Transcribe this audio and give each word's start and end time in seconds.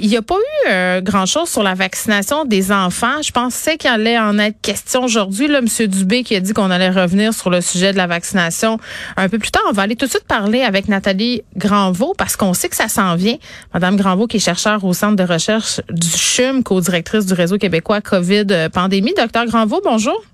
il 0.00 0.08
n'y 0.08 0.16
a 0.16 0.22
pas 0.22 0.36
eu 0.36 0.68
euh, 0.70 1.00
grand-chose 1.00 1.48
sur 1.48 1.62
la 1.62 1.74
vaccination 1.74 2.44
des 2.44 2.72
enfants. 2.72 3.22
Je 3.22 3.30
pensais 3.32 3.76
qu'il 3.76 3.90
allait 3.90 4.18
en 4.18 4.38
être 4.38 4.60
question 4.60 5.04
aujourd'hui. 5.04 5.48
Là, 5.48 5.58
M. 5.58 5.86
Dubé 5.86 6.22
qui 6.24 6.34
a 6.34 6.40
dit 6.40 6.52
qu'on 6.52 6.70
allait 6.70 6.90
revenir 6.90 7.34
sur 7.34 7.50
le 7.50 7.60
sujet 7.60 7.92
de 7.92 7.98
la 7.98 8.06
vaccination 8.06 8.78
un 9.16 9.28
peu 9.28 9.38
plus 9.38 9.50
tard. 9.50 9.62
On 9.68 9.72
va 9.72 9.82
aller 9.82 9.96
tout 9.96 10.06
de 10.06 10.10
suite 10.10 10.24
parler 10.24 10.62
avec 10.62 10.88
Nathalie 10.88 11.42
Granvaux 11.56 12.14
parce 12.16 12.36
qu'on 12.36 12.54
sait 12.54 12.68
que 12.68 12.76
ça 12.76 12.88
s'en 12.88 13.14
vient. 13.14 13.36
Madame 13.74 13.96
Granvaux 13.96 14.26
qui 14.26 14.38
est 14.38 14.40
chercheure 14.40 14.84
au 14.84 14.94
Centre 14.94 15.16
de 15.16 15.24
recherche 15.24 15.80
du 15.90 16.08
CHUM, 16.08 16.62
co-directrice 16.62 17.26
du 17.26 17.34
réseau 17.34 17.58
québécois 17.58 18.00
COVID-Pandémie. 18.00 19.14
Docteur 19.16 19.46
Granvaux, 19.46 19.80
bonjour. 19.84 20.29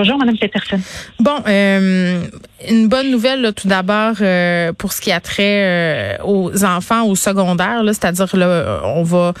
Bonjour, 0.00 0.16
Madame 0.16 0.38
Peterson. 0.38 0.80
Bon, 1.18 1.42
euh, 1.46 2.22
une 2.66 2.88
bonne 2.88 3.10
nouvelle 3.10 3.52
tout 3.54 3.68
d'abord 3.68 4.14
euh, 4.22 4.72
pour 4.72 4.94
ce 4.94 5.00
qui 5.02 5.12
a 5.12 5.20
trait 5.20 5.42
euh, 5.62 6.16
aux 6.24 6.64
enfants 6.64 7.04
au 7.04 7.14
secondaire, 7.14 7.82
c'est-à-dire 7.84 8.34
là, 8.34 8.80
on 8.82 9.02
va 9.02 9.34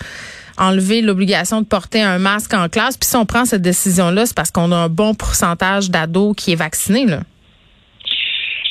enlever 0.58 1.00
l'obligation 1.00 1.62
de 1.62 1.66
porter 1.66 2.02
un 2.02 2.18
masque 2.18 2.52
en 2.52 2.68
classe. 2.68 2.98
Puis 2.98 3.08
si 3.08 3.16
on 3.16 3.24
prend 3.24 3.46
cette 3.46 3.62
décision-là, 3.62 4.26
c'est 4.26 4.36
parce 4.36 4.50
qu'on 4.50 4.70
a 4.70 4.76
un 4.76 4.90
bon 4.90 5.14
pourcentage 5.14 5.88
d'ados 5.88 6.34
qui 6.36 6.52
est 6.52 6.56
vacciné. 6.56 7.06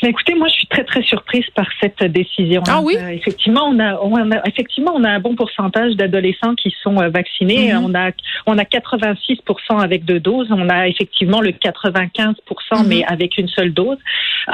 Ben, 0.02 0.10
écoutez, 0.10 0.36
moi, 0.36 0.48
je 0.48 0.54
suis 0.54 0.68
très 0.68 0.84
très 0.84 1.02
surprise 1.02 1.46
par 1.56 1.68
cette 1.82 2.04
décision. 2.04 2.64
Ah 2.68 2.82
oui? 2.82 2.96
Euh, 2.98 3.10
effectivement, 3.10 3.66
on 3.66 3.80
a, 3.80 4.00
on 4.02 4.32
a, 4.32 4.48
effectivement 4.48 4.94
on 4.96 5.04
a 5.04 5.10
un 5.10 5.20
bon 5.20 5.36
pourcentage 5.36 5.96
d'adolescents 5.96 6.56
qui 6.56 6.74
sont 6.82 6.98
euh, 7.00 7.10
vaccinés. 7.10 7.72
Mm-hmm. 7.72 7.84
On 7.84 7.96
a 7.96 8.12
on 8.46 8.58
a 8.58 8.66
86 8.66 9.40
avec 9.70 10.06
deux 10.06 10.20
doses. 10.20 10.48
On 10.52 10.70
a 10.70 10.88
effectivement 10.88 11.42
le 11.42 11.52
95 11.52 12.36
mm-hmm. 12.36 12.88
mais 12.88 13.04
avec 13.06 13.38
une 13.38 13.50
seule 13.50 13.74
dose. 13.74 13.98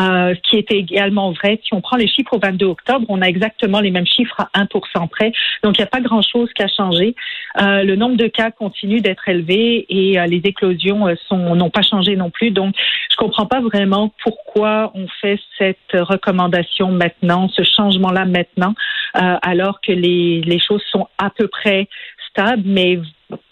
Euh, 0.02 0.34
ce 0.36 0.50
qui 0.50 0.58
était 0.58 0.78
également 0.78 1.32
vrai. 1.32 1.60
Si 1.64 1.74
on 1.74 1.82
prend 1.82 1.96
les 1.96 2.08
chiffres 2.08 2.34
au 2.34 2.40
22 2.40 2.66
octobre, 2.66 3.06
on 3.08 3.22
a 3.22 3.28
exactement 3.28 3.80
les 3.80 3.92
mêmes 3.92 4.08
chiffres 4.08 4.36
à 4.40 4.50
1 4.54 4.66
près. 5.08 5.32
Donc 5.64 5.78
il 5.78 5.82
n'y 5.82 5.84
a 5.84 5.88
pas 5.88 6.02
grand 6.02 6.22
chose 6.22 6.50
qui 6.54 6.64
a 6.64 6.68
changé. 6.68 7.16
Euh, 7.62 7.84
le 7.84 7.96
nombre 7.96 8.18
de 8.18 8.28
cas 8.28 8.52
continue 8.52 9.00
d'être 9.00 9.30
élevé 9.30 9.86
et 9.90 10.20
euh, 10.20 10.26
les 10.26 10.42
éclosions 10.44 11.06
sont 11.28 11.56
n'ont 11.56 11.70
pas 11.70 11.84
changé 11.84 12.16
non 12.16 12.30
plus. 12.30 12.52
Donc 12.52 12.76
je 13.12 13.16
comprends 13.16 13.46
pas 13.46 13.62
vraiment 13.62 14.12
pourquoi 14.24 14.92
on 14.96 15.08
fait 15.22 15.35
cette 15.58 15.78
recommandation 15.94 16.92
maintenant, 16.92 17.50
ce 17.50 17.64
changement-là 17.64 18.26
maintenant, 18.26 18.74
euh, 19.16 19.38
alors 19.42 19.80
que 19.82 19.92
les, 19.92 20.60
choses 20.60 20.84
sont 20.92 21.08
à 21.18 21.30
peu 21.30 21.48
près 21.48 21.88
stables, 22.30 22.64
mais 22.66 23.00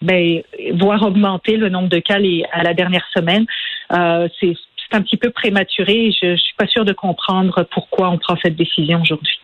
ben, 0.01 0.41
voir 0.75 1.03
augmenter 1.03 1.57
le 1.57 1.69
nombre 1.69 1.89
de 1.89 1.99
cas 1.99 2.19
à 2.51 2.63
la 2.63 2.73
dernière 2.73 3.05
semaine, 3.13 3.45
euh, 3.91 4.27
c'est 4.39 4.55
un 4.91 5.01
petit 5.01 5.17
peu 5.17 5.31
prématuré. 5.31 6.11
Je, 6.21 6.35
je 6.35 6.41
suis 6.41 6.55
pas 6.57 6.67
sûre 6.67 6.85
de 6.85 6.93
comprendre 6.93 7.67
pourquoi 7.71 8.09
on 8.09 8.17
prend 8.17 8.37
cette 8.43 8.55
décision 8.55 9.01
aujourd'hui. 9.01 9.39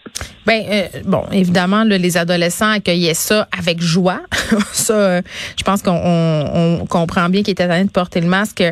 Ben 0.46 0.64
euh, 0.70 0.84
bon, 1.06 1.24
évidemment, 1.32 1.84
les 1.84 2.18
adolescents 2.18 2.72
accueillaient 2.72 3.14
ça 3.14 3.48
avec 3.58 3.82
joie. 3.82 4.22
ça, 4.72 5.22
je 5.22 5.64
pense 5.64 5.82
qu'on 5.82 6.02
on, 6.82 6.86
comprend 6.86 7.30
bien 7.30 7.44
qu'ils 7.44 7.52
étaient 7.52 7.66
en 7.66 7.70
train 7.70 7.86
de 7.86 7.92
porter 7.92 8.22
le 8.22 8.28
masque 8.28 8.64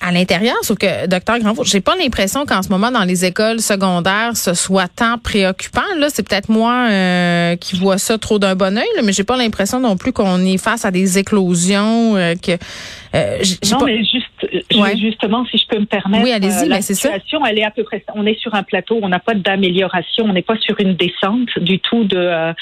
à 0.00 0.12
l'intérieur, 0.12 0.56
sauf 0.62 0.78
que 0.78 1.06
docteur 1.06 1.38
Granvaux, 1.38 1.64
j'ai 1.64 1.80
pas 1.80 1.94
l'impression 1.94 2.46
qu'en 2.46 2.62
ce 2.62 2.68
moment 2.68 2.90
dans 2.90 3.04
les 3.04 3.24
écoles 3.24 3.60
secondaires 3.60 4.32
ce 4.34 4.54
soit 4.54 4.88
tant 4.88 5.18
préoccupant. 5.18 5.82
Là, 5.98 6.08
c'est 6.12 6.26
peut-être 6.26 6.48
moi 6.48 6.86
euh, 6.90 7.56
qui 7.56 7.78
vois 7.78 7.98
ça 7.98 8.18
trop 8.18 8.38
d'un 8.38 8.54
bon 8.54 8.76
oeil, 8.78 8.88
mais 9.04 9.12
j'ai 9.12 9.24
pas 9.24 9.36
l'impression 9.36 9.80
non 9.80 9.96
plus 9.96 10.12
qu'on 10.12 10.44
est 10.44 10.58
face 10.58 10.84
à 10.84 10.90
des 10.90 11.18
éclosions 11.18 12.16
euh, 12.16 12.34
que 12.34 12.52
euh, 13.14 13.38
non, 13.72 13.84
mais 13.84 13.98
juste, 14.04 15.00
justement, 15.00 15.44
si 15.46 15.58
je 15.58 15.66
peux 15.66 15.78
me 15.78 15.86
permettre, 15.86 16.24
oui, 16.24 16.32
allez-y, 16.32 16.68
la 16.68 16.82
situation, 16.82 17.44
elle 17.44 17.58
est 17.58 17.64
à 17.64 17.70
peu 17.70 17.84
près. 17.84 18.04
On 18.14 18.26
est 18.26 18.38
sur 18.38 18.54
un 18.54 18.62
plateau, 18.62 18.98
on 19.02 19.08
n'a 19.08 19.18
pas 19.18 19.34
d'amélioration, 19.34 20.24
on 20.28 20.32
n'est 20.32 20.42
pas 20.42 20.58
sur 20.58 20.78
une 20.80 20.94
descente 20.94 21.58
du 21.58 21.78
tout 21.78 22.04
de 22.04 22.52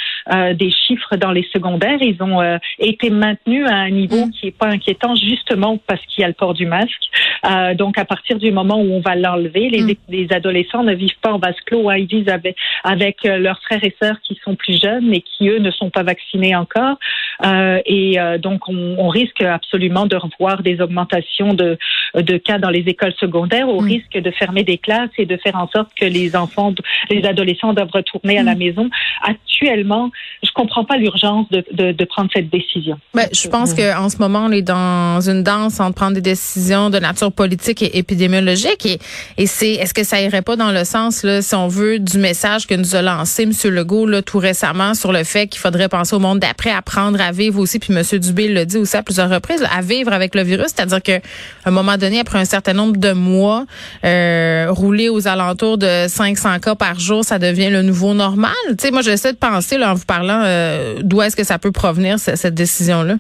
des 0.54 0.70
chiffres 0.70 1.16
dans 1.16 1.32
les 1.32 1.46
secondaires. 1.52 1.98
Ils 2.00 2.22
ont 2.22 2.58
été 2.78 3.10
maintenus 3.10 3.66
à 3.68 3.74
un 3.74 3.90
niveau 3.90 4.26
mm. 4.26 4.30
qui 4.30 4.46
est 4.48 4.56
pas 4.56 4.68
inquiétant, 4.68 5.14
justement 5.16 5.78
parce 5.86 6.00
qu'il 6.06 6.22
y 6.22 6.24
a 6.24 6.28
le 6.28 6.34
port 6.34 6.54
du 6.54 6.66
masque. 6.66 7.08
Euh, 7.44 7.74
donc, 7.74 7.98
à 7.98 8.04
partir 8.04 8.38
du 8.38 8.50
moment 8.50 8.80
où 8.80 8.92
on 8.92 9.00
va 9.00 9.14
l'enlever, 9.14 9.68
les, 9.68 9.82
mm. 9.82 9.96
les, 10.08 10.32
adolescents 10.32 10.82
ne 10.82 10.94
vivent 10.94 11.18
pas 11.22 11.32
en 11.32 11.38
vase 11.38 11.56
clos. 11.66 11.88
Hein, 11.88 11.98
ils 11.98 12.06
vivent 12.06 12.28
avec, 12.28 12.56
avec 12.84 13.24
euh, 13.24 13.38
leurs 13.38 13.60
frères 13.62 13.82
et 13.82 13.94
sœurs 14.00 14.16
qui 14.22 14.38
sont 14.44 14.54
plus 14.54 14.80
jeunes 14.80 15.12
et 15.12 15.22
qui, 15.22 15.48
eux, 15.48 15.58
ne 15.58 15.70
sont 15.70 15.90
pas 15.90 16.02
vaccinés 16.02 16.56
encore. 16.56 16.96
Euh, 17.44 17.80
et 17.86 18.18
euh, 18.18 18.38
donc, 18.38 18.68
on, 18.68 18.96
on, 18.98 19.08
risque 19.08 19.42
absolument 19.42 20.06
de 20.06 20.16
revoir 20.16 20.37
des 20.62 20.80
augmentations 20.80 21.54
de, 21.54 21.76
de 22.14 22.38
cas 22.38 22.58
dans 22.58 22.70
les 22.70 22.84
écoles 22.86 23.14
secondaires 23.18 23.68
au 23.68 23.80
mm. 23.80 23.84
risque 23.84 24.18
de 24.18 24.30
fermer 24.30 24.64
des 24.64 24.78
classes 24.78 25.10
et 25.18 25.26
de 25.26 25.36
faire 25.36 25.56
en 25.56 25.68
sorte 25.68 25.90
que 25.98 26.04
les 26.04 26.36
enfants, 26.36 26.74
les 27.10 27.24
adolescents 27.24 27.72
doivent 27.72 27.90
retourner 27.92 28.38
à 28.38 28.42
la 28.42 28.54
mm. 28.54 28.58
maison. 28.58 28.90
Actuellement, 29.22 30.10
je 30.42 30.50
comprends 30.54 30.84
pas 30.84 30.96
l'urgence 30.96 31.48
de, 31.50 31.64
de, 31.72 31.92
de, 31.92 32.04
prendre 32.04 32.30
cette 32.32 32.48
décision. 32.48 32.98
Ben, 33.14 33.26
je 33.32 33.48
pense 33.48 33.74
qu'en 33.74 34.08
ce 34.08 34.18
moment, 34.18 34.46
on 34.46 34.52
est 34.52 34.62
dans 34.62 35.20
une 35.20 35.42
danse 35.42 35.80
entre 35.80 35.94
prendre 35.94 36.14
des 36.14 36.20
décisions 36.20 36.90
de 36.90 36.98
nature 36.98 37.32
politique 37.32 37.82
et 37.82 37.98
épidémiologique. 37.98 38.86
Et, 38.86 38.98
et 39.36 39.46
c'est, 39.46 39.72
est-ce 39.72 39.92
que 39.92 40.04
ça 40.04 40.20
irait 40.20 40.42
pas 40.42 40.54
dans 40.54 40.70
le 40.70 40.84
sens, 40.84 41.24
là, 41.24 41.42
si 41.42 41.54
on 41.56 41.66
veut, 41.66 41.98
du 41.98 42.18
message 42.18 42.66
que 42.66 42.74
nous 42.74 42.94
a 42.94 43.02
lancé 43.02 43.42
M. 43.42 43.52
Legault 43.64 44.06
là, 44.06 44.22
tout 44.22 44.38
récemment 44.38 44.94
sur 44.94 45.12
le 45.12 45.24
fait 45.24 45.48
qu'il 45.48 45.60
faudrait 45.60 45.88
penser 45.88 46.14
au 46.14 46.20
monde 46.20 46.38
d'après, 46.38 46.70
apprendre 46.70 47.20
à 47.20 47.32
vivre 47.32 47.58
aussi, 47.60 47.78
puis 47.78 47.92
M. 47.92 48.02
Dubé 48.20 48.48
l'a 48.48 48.64
dit 48.64 48.78
aussi 48.78 48.96
à 48.96 49.02
plusieurs 49.02 49.28
reprises, 49.28 49.66
à 49.70 49.82
vivre 49.82 50.12
avec 50.12 50.27
le 50.34 50.42
virus, 50.42 50.68
c'est-à-dire 50.74 51.02
qu'à 51.02 51.20
un 51.64 51.70
moment 51.70 51.96
donné, 51.96 52.20
après 52.20 52.38
un 52.38 52.44
certain 52.44 52.72
nombre 52.72 52.96
de 52.96 53.12
mois, 53.12 53.64
euh, 54.04 54.66
rouler 54.70 55.08
aux 55.08 55.28
alentours 55.28 55.78
de 55.78 56.06
500 56.08 56.58
cas 56.60 56.74
par 56.74 56.98
jour, 56.98 57.24
ça 57.24 57.38
devient 57.38 57.70
le 57.70 57.82
nouveau 57.82 58.14
normal. 58.14 58.52
Moi, 58.92 59.02
j'essaie 59.02 59.32
de 59.32 59.38
penser, 59.38 59.82
en 59.82 59.94
vous 59.94 60.04
parlant, 60.04 60.42
euh, 60.44 61.00
d'où 61.02 61.22
est-ce 61.22 61.36
que 61.36 61.44
ça 61.44 61.58
peut 61.58 61.72
provenir, 61.72 62.18
cette, 62.18 62.54
décision-là? 62.54 63.16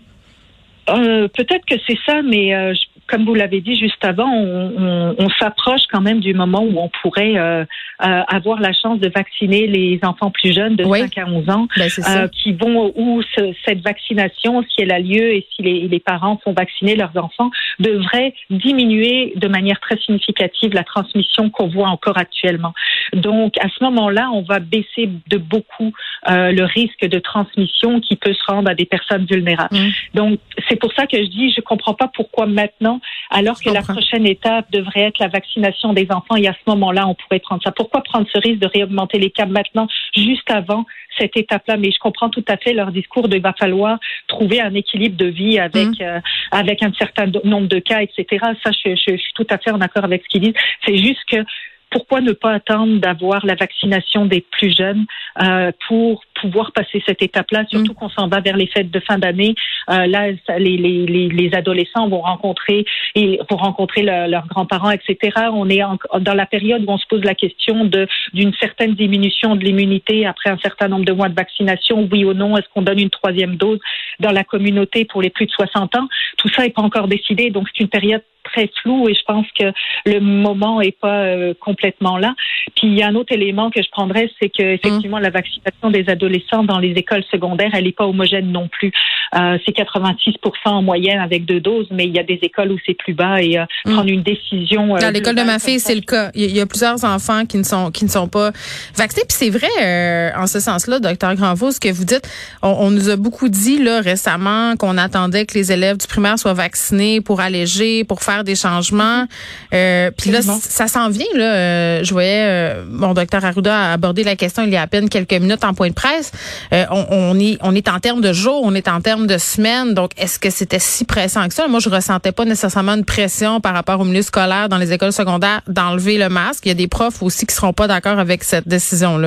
Euh, 0.90 1.28
peut-être 1.28 1.64
que 1.66 1.74
c'est 1.86 1.98
ça, 2.06 2.22
mais 2.22 2.54
euh, 2.54 2.72
comme 3.08 3.24
vous 3.24 3.34
l'avez 3.34 3.60
dit 3.60 3.74
juste 3.74 4.04
avant, 4.04 4.30
on, 4.30 5.16
on, 5.18 5.28
s'approche 5.40 5.80
quand 5.90 6.00
même 6.00 6.20
du 6.20 6.34
moment 6.34 6.62
où 6.62 6.78
on 6.78 6.90
pourrait 7.02 7.36
euh, 7.36 7.64
euh 8.04 8.22
avoir 8.28 8.60
la 8.60 8.72
chance 8.72 9.00
de 9.00 9.08
vacciner 9.08 9.66
les 9.66 9.98
enfants 10.02 10.30
plus 10.30 10.52
jeunes 10.52 10.76
de 10.76 10.84
5 10.84 11.18
à 11.18 11.26
11 11.26 11.50
ans, 11.50 11.68
ben, 11.76 11.88
euh, 11.98 12.28
qui 12.28 12.52
vont 12.52 12.92
où 12.96 13.22
ce, 13.34 13.52
cette 13.64 13.80
vaccination, 13.80 14.62
si 14.62 14.82
elle 14.82 14.92
a 14.92 14.98
lieu 14.98 15.34
et 15.34 15.46
si 15.54 15.62
les, 15.62 15.88
les, 15.88 16.00
parents 16.00 16.38
font 16.44 16.52
vacciner 16.52 16.96
leurs 16.96 17.16
enfants, 17.16 17.50
devrait 17.78 18.34
diminuer 18.50 19.32
de 19.36 19.48
manière 19.48 19.80
très 19.80 19.96
significative 19.98 20.74
la 20.74 20.84
transmission 20.84 21.50
qu'on 21.50 21.68
voit 21.68 21.88
encore 21.88 22.18
actuellement. 22.18 22.74
Donc 23.14 23.54
à 23.58 23.68
ce 23.68 23.82
moment-là, 23.84 24.30
on 24.32 24.42
va 24.42 24.58
baisser 24.58 25.08
de 25.28 25.38
beaucoup 25.38 25.92
euh, 26.28 26.52
le 26.52 26.64
risque 26.64 27.06
de 27.06 27.18
transmission 27.18 28.00
qui 28.00 28.16
peut 28.16 28.34
se 28.34 28.52
rendre 28.52 28.70
à 28.70 28.74
des 28.74 28.84
personnes 28.84 29.24
vulnérables. 29.24 29.76
Mmh. 29.76 29.90
Donc 30.14 30.40
c'est 30.68 30.76
pour 30.76 30.92
ça 30.92 31.06
que 31.06 31.16
je 31.16 31.28
dis, 31.28 31.52
je 31.56 31.60
comprends 31.62 31.94
pas 31.94 32.10
pourquoi 32.12 32.46
maintenant 32.46 32.97
alors 33.30 33.60
que 33.60 33.70
la 33.70 33.82
prochaine 33.82 34.26
étape 34.26 34.70
devrait 34.70 35.02
être 35.02 35.18
la 35.18 35.28
vaccination 35.28 35.92
des 35.92 36.06
enfants. 36.10 36.36
Et 36.36 36.46
à 36.46 36.52
ce 36.52 36.70
moment-là, 36.70 37.06
on 37.06 37.14
pourrait 37.14 37.40
prendre 37.40 37.62
ça. 37.62 37.72
Pourquoi 37.72 38.02
prendre 38.02 38.26
ce 38.32 38.38
risque 38.38 38.60
de 38.60 38.66
réaugmenter 38.66 39.18
les 39.18 39.30
cas 39.30 39.46
maintenant, 39.46 39.88
juste 40.16 40.50
avant 40.50 40.84
cette 41.18 41.36
étape-là? 41.36 41.76
Mais 41.76 41.90
je 41.90 41.98
comprends 41.98 42.30
tout 42.30 42.44
à 42.48 42.56
fait 42.56 42.72
leur 42.72 42.92
discours 42.92 43.28
de 43.28 43.38
il 43.38 43.42
va 43.42 43.52
falloir 43.52 43.98
trouver 44.26 44.60
un 44.60 44.74
équilibre 44.74 45.16
de 45.16 45.26
vie 45.26 45.58
avec 45.58 45.88
mmh. 45.88 46.02
euh, 46.02 46.20
avec 46.50 46.82
un 46.82 46.92
certain 46.92 47.26
nombre 47.44 47.68
de 47.68 47.78
cas, 47.78 48.00
etc. 48.00 48.26
Ça, 48.64 48.70
je, 48.72 48.96
je, 48.96 49.12
je 49.12 49.16
suis 49.16 49.32
tout 49.34 49.46
à 49.48 49.58
fait 49.58 49.70
en 49.70 49.80
accord 49.80 50.04
avec 50.04 50.24
ce 50.24 50.28
qu'ils 50.28 50.42
disent. 50.42 50.60
C'est 50.84 50.96
juste 50.96 51.24
que 51.30 51.44
pourquoi 51.90 52.20
ne 52.20 52.32
pas 52.32 52.52
attendre 52.52 52.98
d'avoir 52.98 53.44
la 53.46 53.54
vaccination 53.54 54.26
des 54.26 54.40
plus 54.40 54.76
jeunes 54.76 55.06
euh, 55.42 55.72
pour 55.88 56.22
pouvoir 56.40 56.72
passer 56.72 57.02
cette 57.06 57.22
étape-là, 57.22 57.64
surtout 57.68 57.92
mm. 57.92 57.94
qu'on 57.94 58.08
s'en 58.08 58.28
va 58.28 58.40
vers 58.40 58.56
les 58.56 58.66
fêtes 58.66 58.90
de 58.90 59.00
fin 59.00 59.18
d'année. 59.18 59.54
Euh, 59.90 60.06
là, 60.06 60.30
les, 60.58 60.76
les, 60.76 61.06
les, 61.06 61.54
adolescents 61.54 62.08
vont 62.08 62.20
rencontrer 62.20 62.84
et 63.14 63.40
vont 63.50 63.56
rencontrer 63.56 64.02
leurs 64.02 64.46
grands-parents, 64.46 64.90
etc. 64.90 65.18
On 65.52 65.68
est 65.68 65.80
dans 66.20 66.34
la 66.34 66.46
période 66.46 66.84
où 66.86 66.90
on 66.90 66.98
se 66.98 67.06
pose 67.06 67.24
la 67.24 67.34
question 67.34 67.84
de 67.84 68.06
d'une 68.32 68.52
certaine 68.54 68.94
diminution 68.94 69.56
de 69.56 69.64
l'immunité 69.64 70.26
après 70.26 70.50
un 70.50 70.58
certain 70.58 70.88
nombre 70.88 71.04
de 71.04 71.12
mois 71.12 71.28
de 71.28 71.34
vaccination. 71.34 72.08
Oui 72.10 72.24
ou 72.24 72.34
non, 72.34 72.56
est-ce 72.56 72.68
qu'on 72.74 72.82
donne 72.82 73.00
une 73.00 73.10
troisième 73.10 73.56
dose 73.56 73.78
dans 74.20 74.32
la 74.32 74.44
communauté 74.44 75.04
pour 75.04 75.22
les 75.22 75.30
plus 75.30 75.46
de 75.46 75.52
60 75.52 75.96
ans? 75.96 76.08
Tout 76.36 76.48
ça 76.48 76.62
n'est 76.62 76.70
pas 76.70 76.82
encore 76.82 77.08
décidé, 77.08 77.50
donc 77.50 77.68
c'est 77.68 77.82
une 77.82 77.88
période 77.88 78.22
très 78.52 78.70
flou 78.82 79.08
et 79.08 79.14
je 79.14 79.22
pense 79.26 79.46
que 79.58 79.72
le 80.06 80.20
moment 80.20 80.80
est 80.80 80.98
pas 80.98 81.24
euh, 81.24 81.54
complètement 81.60 82.18
là. 82.18 82.34
Puis 82.76 82.88
il 82.88 82.98
y 82.98 83.02
a 83.02 83.08
un 83.08 83.14
autre 83.14 83.32
élément 83.32 83.70
que 83.70 83.82
je 83.82 83.88
prendrais, 83.90 84.30
c'est 84.40 84.48
que 84.48 84.62
effectivement 84.62 85.18
la 85.18 85.30
vaccination 85.30 85.90
des 85.90 86.08
adolescents 86.08 86.64
dans 86.64 86.78
les 86.78 86.92
écoles 86.92 87.24
secondaires, 87.30 87.70
elle 87.74 87.84
n'est 87.84 87.92
pas 87.92 88.06
homogène 88.06 88.50
non 88.50 88.68
plus. 88.68 88.92
Euh, 89.34 89.58
c'est 89.64 89.76
86% 89.76 90.26
en 90.64 90.82
moyenne 90.82 91.20
avec 91.20 91.44
deux 91.44 91.60
doses, 91.60 91.88
mais 91.90 92.06
il 92.06 92.14
y 92.14 92.18
a 92.18 92.22
des 92.22 92.38
écoles 92.42 92.72
où 92.72 92.78
c'est 92.86 92.94
plus 92.94 93.14
bas 93.14 93.42
et 93.42 93.58
euh, 93.58 93.64
mm. 93.84 93.92
prendre 93.92 94.10
une 94.10 94.22
décision. 94.22 94.96
dans 94.96 95.12
l'école 95.12 95.34
de 95.34 95.42
ma 95.42 95.58
fille, 95.58 95.80
c'est 95.80 95.94
le 95.94 96.00
cas. 96.00 96.30
Il 96.34 96.56
y, 96.56 96.60
a 96.60 96.66
plusieurs 96.66 97.04
enfants 97.04 97.44
qui 97.44 97.58
ne 97.58 97.62
sont 97.62 97.90
qui 97.90 98.04
ne 98.04 98.10
sont 98.10 98.28
pas 98.28 98.50
vaccinés. 98.96 99.24
Puis 99.28 99.36
c'est 99.38 99.50
vrai 99.50 100.32
en 100.36 100.46
ce 100.46 100.60
sens-là, 100.60 101.00
docteur 101.00 101.34
Granvaux, 101.34 101.70
ce 101.70 101.80
que 101.80 101.92
vous 101.92 102.04
dites. 102.04 102.28
On, 102.62 102.68
on, 102.68 102.90
nous 102.90 103.10
a 103.10 103.16
beaucoup 103.16 103.48
dit 103.48 103.78
là 103.78 104.00
récemment 104.00 104.76
qu'on 104.76 104.96
attendait 104.96 105.46
que 105.46 105.54
les 105.54 105.72
élèves 105.72 105.98
du 105.98 106.06
primaire 106.06 106.38
soient 106.38 106.54
vaccinés 106.54 107.20
pour 107.20 107.40
alléger, 107.40 108.04
pour 108.04 108.22
faire 108.22 108.37
faire 108.38 108.44
des 108.44 108.54
changements. 108.54 109.26
Euh, 109.74 110.10
puis 110.16 110.30
là, 110.30 110.40
ça 110.42 110.88
s'en 110.88 111.08
vient. 111.08 111.26
Là, 111.34 111.54
euh, 111.54 112.04
je 112.04 112.12
voyais 112.12 112.74
mon 112.88 113.14
docteur 113.14 113.44
Arruda 113.44 113.92
aborder 113.92 114.24
la 114.24 114.36
question 114.36 114.62
il 114.64 114.70
y 114.70 114.76
a 114.76 114.82
à 114.82 114.86
peine 114.86 115.08
quelques 115.08 115.32
minutes 115.32 115.64
en 115.64 115.74
point 115.74 115.88
de 115.88 115.94
presse. 115.94 116.32
On, 116.72 117.06
on, 117.10 117.38
est 117.38 117.58
on 117.62 117.74
est 117.74 117.88
en 117.88 117.98
termes 117.98 118.20
de 118.20 118.32
jours, 118.32 118.60
on 118.64 118.74
est 118.74 118.88
en 118.88 119.00
termes 119.00 119.26
de 119.26 119.38
semaines. 119.38 119.94
Donc, 119.94 120.12
est-ce 120.16 120.38
que 120.38 120.50
c'était 120.50 120.78
si 120.78 121.04
pressant 121.04 121.48
que 121.48 121.54
ça? 121.54 121.68
Moi, 121.68 121.80
je 121.80 121.88
ressentais 121.88 122.32
pas 122.32 122.44
nécessairement 122.44 122.94
une 122.94 123.04
pression 123.04 123.60
par 123.60 123.74
rapport 123.74 124.00
au 124.00 124.04
milieu 124.04 124.22
scolaire 124.22 124.68
dans 124.68 124.78
les 124.78 124.92
écoles 124.92 125.12
secondaires 125.12 125.62
d'enlever 125.66 126.18
le 126.18 126.28
masque. 126.28 126.66
Il 126.66 126.68
y 126.68 126.72
a 126.72 126.74
des 126.74 126.88
profs 126.88 127.22
aussi 127.22 127.46
qui 127.46 127.54
seront 127.54 127.72
pas 127.72 127.86
d'accord 127.86 128.18
avec 128.18 128.44
cette 128.44 128.68
décision 128.68 129.18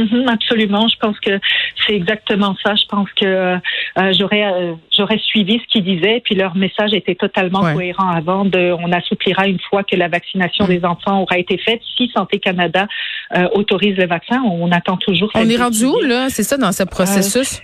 Mhm, 0.00 0.28
absolument, 0.28 0.88
je 0.88 0.96
pense 0.96 1.18
que 1.20 1.38
c'est 1.86 1.94
exactement 1.94 2.56
ça. 2.64 2.74
Je 2.74 2.86
pense 2.88 3.08
que 3.12 3.26
euh, 3.26 3.58
j'aurais 4.18 4.44
euh, 4.44 4.74
j'aurais 4.96 5.18
suivi 5.18 5.60
ce 5.60 5.66
qu'ils 5.70 5.84
disaient, 5.84 6.22
puis 6.24 6.34
leur 6.34 6.56
message 6.56 6.92
était 6.94 7.14
totalement 7.14 7.60
cohérent 7.74 8.08
avant. 8.08 8.44
De, 8.44 8.74
on 8.78 8.90
assouplira 8.92 9.46
une 9.46 9.60
fois 9.68 9.84
que 9.84 9.96
la 9.96 10.08
vaccination 10.08 10.64
mhm. 10.64 10.70
des 10.70 10.84
enfants 10.84 11.20
aura 11.20 11.38
été 11.38 11.58
faite. 11.58 11.80
Si 11.96 12.10
Santé 12.14 12.38
Canada 12.38 12.86
euh, 13.36 13.48
autorise 13.54 13.96
le 13.96 14.06
vaccin, 14.06 14.42
on 14.42 14.70
attend 14.72 14.96
toujours. 14.96 15.30
On 15.34 15.48
est 15.48 15.56
rendu 15.56 15.84
où 15.84 16.00
là? 16.00 16.28
C'est 16.30 16.44
ça 16.44 16.56
dans 16.56 16.72
ce 16.72 16.84
processus? 16.84 17.60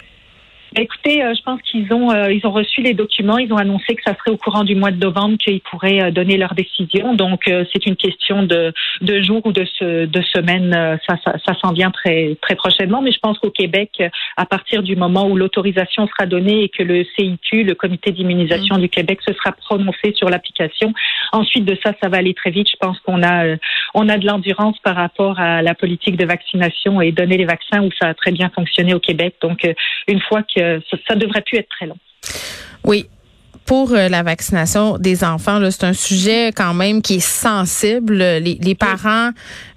Écoutez, 0.78 1.24
euh, 1.24 1.32
je 1.34 1.42
pense 1.42 1.62
qu'ils 1.62 1.90
ont 1.90 2.10
euh, 2.10 2.30
ils 2.30 2.46
ont 2.46 2.50
reçu 2.50 2.82
les 2.82 2.92
documents, 2.92 3.38
ils 3.38 3.50
ont 3.50 3.56
annoncé 3.56 3.94
que 3.94 4.02
ça 4.06 4.14
serait 4.14 4.30
au 4.30 4.36
courant 4.36 4.62
du 4.62 4.74
mois 4.74 4.90
de 4.90 4.98
novembre 4.98 5.38
qu'ils 5.38 5.62
pourraient 5.62 6.02
euh, 6.02 6.10
donner 6.10 6.36
leur 6.36 6.52
décision. 6.52 7.14
Donc 7.14 7.44
c'est 7.46 7.86
une 7.86 7.96
question 7.96 8.42
de, 8.42 8.74
de 9.00 9.22
jours 9.22 9.40
ou 9.46 9.52
de, 9.52 9.64
de 10.04 10.22
semaines. 10.34 10.98
Ça, 11.08 11.16
ça, 11.24 11.36
ça 11.46 11.54
s'en 11.62 11.72
vient 11.72 11.90
très 11.90 12.36
très 12.42 12.56
prochainement. 12.56 13.00
Mais 13.00 13.12
je 13.12 13.18
pense 13.20 13.38
qu'au 13.38 13.50
Québec, 13.50 14.02
à 14.36 14.44
partir 14.44 14.82
du 14.82 14.96
moment 14.96 15.26
où 15.26 15.36
l'autorisation 15.36 16.06
sera 16.08 16.26
donnée 16.26 16.64
et 16.64 16.68
que 16.68 16.82
le 16.82 17.04
CIQ, 17.16 17.64
le 17.64 17.74
Comité 17.74 18.12
d'immunisation 18.12 18.76
mmh. 18.76 18.80
du 18.80 18.88
Québec, 18.90 19.20
se 19.26 19.32
sera 19.32 19.52
prononcé 19.52 20.12
sur 20.14 20.28
l'application, 20.28 20.92
ensuite 21.32 21.64
de 21.64 21.76
ça, 21.82 21.92
ça 22.02 22.08
va 22.08 22.18
aller 22.18 22.34
très 22.34 22.50
vite. 22.50 22.68
Je 22.70 22.76
pense 22.78 22.98
qu'on 23.00 23.22
a 23.22 23.56
on 23.94 24.08
a 24.08 24.18
de 24.18 24.26
l'endurance 24.26 24.78
par 24.80 24.96
rapport 24.96 25.40
à 25.40 25.62
la 25.62 25.74
politique 25.74 26.16
de 26.16 26.26
vaccination 26.26 27.00
et 27.00 27.12
donner 27.12 27.38
les 27.38 27.46
vaccins 27.46 27.82
où 27.82 27.90
ça 27.98 28.08
a 28.08 28.14
très 28.14 28.32
bien 28.32 28.50
fonctionné 28.54 28.92
au 28.92 29.00
Québec. 29.00 29.36
Donc 29.40 29.66
une 30.08 30.20
fois 30.20 30.42
que 30.42 30.65
ça, 30.90 30.96
ça 31.08 31.14
devrait 31.14 31.42
plus 31.42 31.58
être 31.58 31.68
très 31.68 31.86
long. 31.86 31.98
Oui, 32.84 33.08
pour 33.66 33.92
euh, 33.92 34.08
la 34.08 34.22
vaccination 34.22 34.96
des 34.96 35.24
enfants, 35.24 35.60
c'est 35.70 35.84
un 35.84 35.92
sujet 35.92 36.52
quand 36.52 36.72
même 36.72 37.02
qui 37.02 37.16
est 37.16 37.20
sensible. 37.20 38.14
Les, 38.16 38.74
parents, 38.76 39.30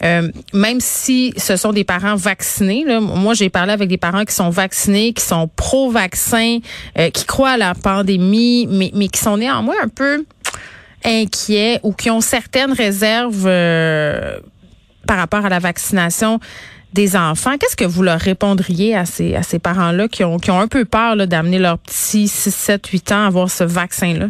euh, 0.04 0.32
même 0.54 0.80
si 0.80 1.34
ce 1.38 1.58
sont 1.58 1.74
des 1.74 1.84
parents 1.84 2.16
vaccinés, 2.16 2.86
moi 3.00 3.34
j'ai 3.34 3.50
parlé 3.50 3.74
avec 3.74 3.90
des 3.90 3.98
parents 3.98 4.26
qui 4.26 4.36
sont 4.36 4.52
vaccinés, 4.52 5.14
qui 5.14 5.24
sont 5.24 5.50
pro-vaccin, 5.56 6.60
euh, 7.00 7.10
qui 7.10 7.26
croient 7.26 7.52
à 7.52 7.58
la 7.58 7.74
pandémie, 7.74 8.68
mais 8.94 9.08
qui 9.08 9.20
sont 9.20 9.38
néanmoins 9.38 9.76
un 9.84 9.90
peu 9.90 10.24
inquiets 11.04 11.80
ou 11.82 11.92
qui 11.94 12.12
ont 12.12 12.22
certaines 12.22 12.74
réserves 12.74 13.46
par 15.08 15.18
rapport 15.18 15.46
à 15.46 15.50
la 15.50 15.60
vaccination 15.60 16.40
des 16.94 17.16
enfants. 17.16 17.58
Qu'est-ce 17.60 17.76
que 17.76 17.86
vous 17.86 18.04
leur 18.04 18.20
répondriez 18.20 18.96
à 18.96 19.06
ces, 19.06 19.36
à 19.36 19.44
ces 19.44 19.60
parents-là 19.60 20.08
qui 20.08 20.24
ont, 20.24 20.38
qui 20.38 20.52
ont 20.52 20.60
un 20.60 20.68
peu 20.68 20.86
peur 20.86 21.16
d'amener 21.28 21.60
leurs 21.60 21.80
petits 21.80 22.28
6, 22.28 22.54
7, 22.54 22.88
8 22.88 23.12
ans 23.12 23.24
à 23.24 23.28
avoir 23.28 23.50
ce 23.50 23.64
vaccin-là? 23.64 24.30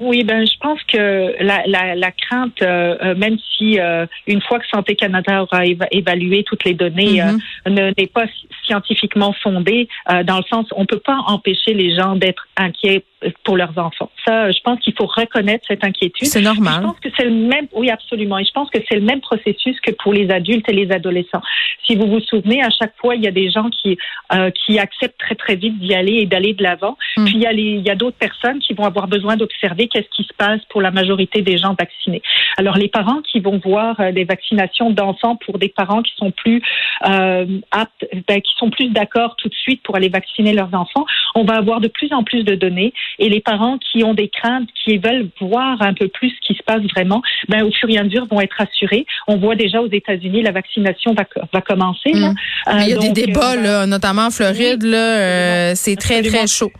Oui, 0.00 0.24
ben 0.24 0.46
je 0.46 0.58
pense 0.60 0.82
que 0.84 1.44
la, 1.44 1.62
la, 1.66 1.94
la 1.94 2.10
crainte, 2.10 2.62
euh, 2.62 2.96
euh, 3.02 3.14
même 3.14 3.36
si 3.54 3.78
euh, 3.78 4.06
une 4.26 4.40
fois 4.40 4.58
que 4.58 4.66
Santé 4.66 4.96
Canada 4.96 5.42
aura 5.42 5.66
évalué 5.66 6.42
toutes 6.42 6.64
les 6.64 6.72
données, 6.72 7.20
mm-hmm. 7.20 7.94
n'est 7.98 8.06
pas 8.06 8.24
scientifiquement 8.64 9.34
fondée, 9.42 9.88
dans 10.24 10.38
le 10.38 10.44
sens 10.48 10.66
on 10.74 10.86
peut 10.86 11.00
pas 11.00 11.18
empêcher 11.26 11.74
les 11.74 11.94
gens 11.94 12.16
d'être 12.16 12.46
inquiets 12.56 13.04
pour 13.44 13.56
leurs 13.56 13.76
enfants. 13.78 14.10
Ça, 14.26 14.50
je 14.50 14.58
pense 14.64 14.80
qu'il 14.80 14.94
faut 14.94 15.06
reconnaître 15.06 15.64
cette 15.68 15.84
inquiétude. 15.84 16.26
C'est 16.26 16.40
normal. 16.40 16.76
Je 16.78 16.86
pense 16.86 17.00
que 17.00 17.08
c'est 17.16 17.24
le 17.24 17.30
même, 17.30 17.66
oui, 17.72 17.90
absolument. 17.90 18.38
Et 18.38 18.44
je 18.44 18.52
pense 18.52 18.70
que 18.70 18.78
c'est 18.88 18.96
le 18.96 19.04
même 19.04 19.20
processus 19.20 19.78
que 19.80 19.90
pour 19.92 20.12
les 20.12 20.30
adultes 20.30 20.68
et 20.68 20.72
les 20.72 20.90
adolescents. 20.90 21.42
Si 21.86 21.96
vous 21.96 22.06
vous 22.06 22.20
souvenez, 22.20 22.62
à 22.62 22.70
chaque 22.70 22.96
fois, 22.96 23.14
il 23.16 23.22
y 23.22 23.28
a 23.28 23.30
des 23.30 23.50
gens 23.50 23.68
qui 23.70 23.98
euh, 24.32 24.50
qui 24.50 24.78
acceptent 24.78 25.18
très 25.18 25.34
très 25.34 25.56
vite 25.56 25.78
d'y 25.78 25.94
aller 25.94 26.14
et 26.14 26.26
d'aller 26.26 26.54
de 26.54 26.62
l'avant. 26.62 26.96
Mm. 27.16 27.24
Puis 27.24 27.34
il 27.34 27.40
y 27.40 27.46
a 27.46 27.52
les, 27.52 27.62
il 27.62 27.82
y 27.82 27.90
a 27.90 27.94
d'autres 27.94 28.16
personnes 28.16 28.60
qui 28.60 28.74
vont 28.74 28.84
avoir 28.84 29.08
besoin 29.08 29.36
d'observer 29.36 29.88
qu'est-ce 29.88 30.08
qui 30.14 30.24
se 30.24 30.34
passe 30.36 30.60
pour 30.68 30.80
la 30.80 30.90
majorité 30.90 31.42
des 31.42 31.58
gens 31.58 31.74
vaccinés. 31.78 32.22
Alors 32.56 32.76
les 32.76 32.88
parents 32.88 33.20
qui 33.22 33.40
vont 33.40 33.58
voir 33.58 33.98
euh, 34.00 34.12
des 34.12 34.24
vaccinations 34.24 34.90
d'enfants 34.90 35.36
pour 35.36 35.58
des 35.58 35.68
parents 35.68 36.02
qui 36.02 36.12
sont 36.16 36.30
plus 36.30 36.62
euh, 37.06 37.46
aptes, 37.70 38.06
ben, 38.28 38.40
qui 38.40 38.52
sont 38.56 38.70
plus 38.70 38.90
d'accord 38.90 39.36
tout 39.36 39.48
de 39.48 39.54
suite 39.54 39.82
pour 39.82 39.96
aller 39.96 40.08
vacciner 40.08 40.52
leurs 40.52 40.72
enfants, 40.74 41.04
on 41.34 41.44
va 41.44 41.56
avoir 41.56 41.80
de 41.80 41.88
plus 41.88 42.12
en 42.12 42.22
plus 42.22 42.44
de 42.44 42.54
données 42.54 42.92
et 43.18 43.28
les 43.28 43.40
parents 43.40 43.78
qui 43.78 44.04
ont 44.04 44.14
des 44.14 44.28
craintes, 44.28 44.68
qui 44.84 44.98
veulent 44.98 45.28
voir 45.40 45.80
un 45.82 45.94
peu 45.94 46.08
plus 46.08 46.30
ce 46.30 46.46
qui 46.46 46.54
se 46.54 46.62
passe 46.62 46.82
vraiment, 46.94 47.22
ben, 47.48 47.64
au 47.64 47.70
fur 47.72 47.88
et 47.88 47.98
à 47.98 48.04
mesure 48.04 48.26
vont 48.26 48.40
être 48.40 48.60
assurés. 48.60 49.06
On 49.26 49.36
voit 49.36 49.56
déjà 49.56 49.80
aux 49.80 49.90
États-Unis, 49.90 50.42
la 50.42 50.52
vaccination 50.52 51.14
va, 51.14 51.24
va 51.52 51.60
commencer. 51.60 52.12
Là. 52.12 52.30
Mm. 52.30 52.34
il 52.82 52.88
y 52.88 52.92
a 52.92 52.98
des 52.98 53.08
euh, 53.08 53.12
débats, 53.12 53.52
euh, 53.52 53.62
là, 53.62 53.86
notamment 53.86 54.26
en 54.26 54.30
Floride, 54.30 54.84
euh, 54.84 55.72
c'est 55.74 55.96
très, 55.96 56.22
très 56.22 56.46
chaud. 56.46 56.70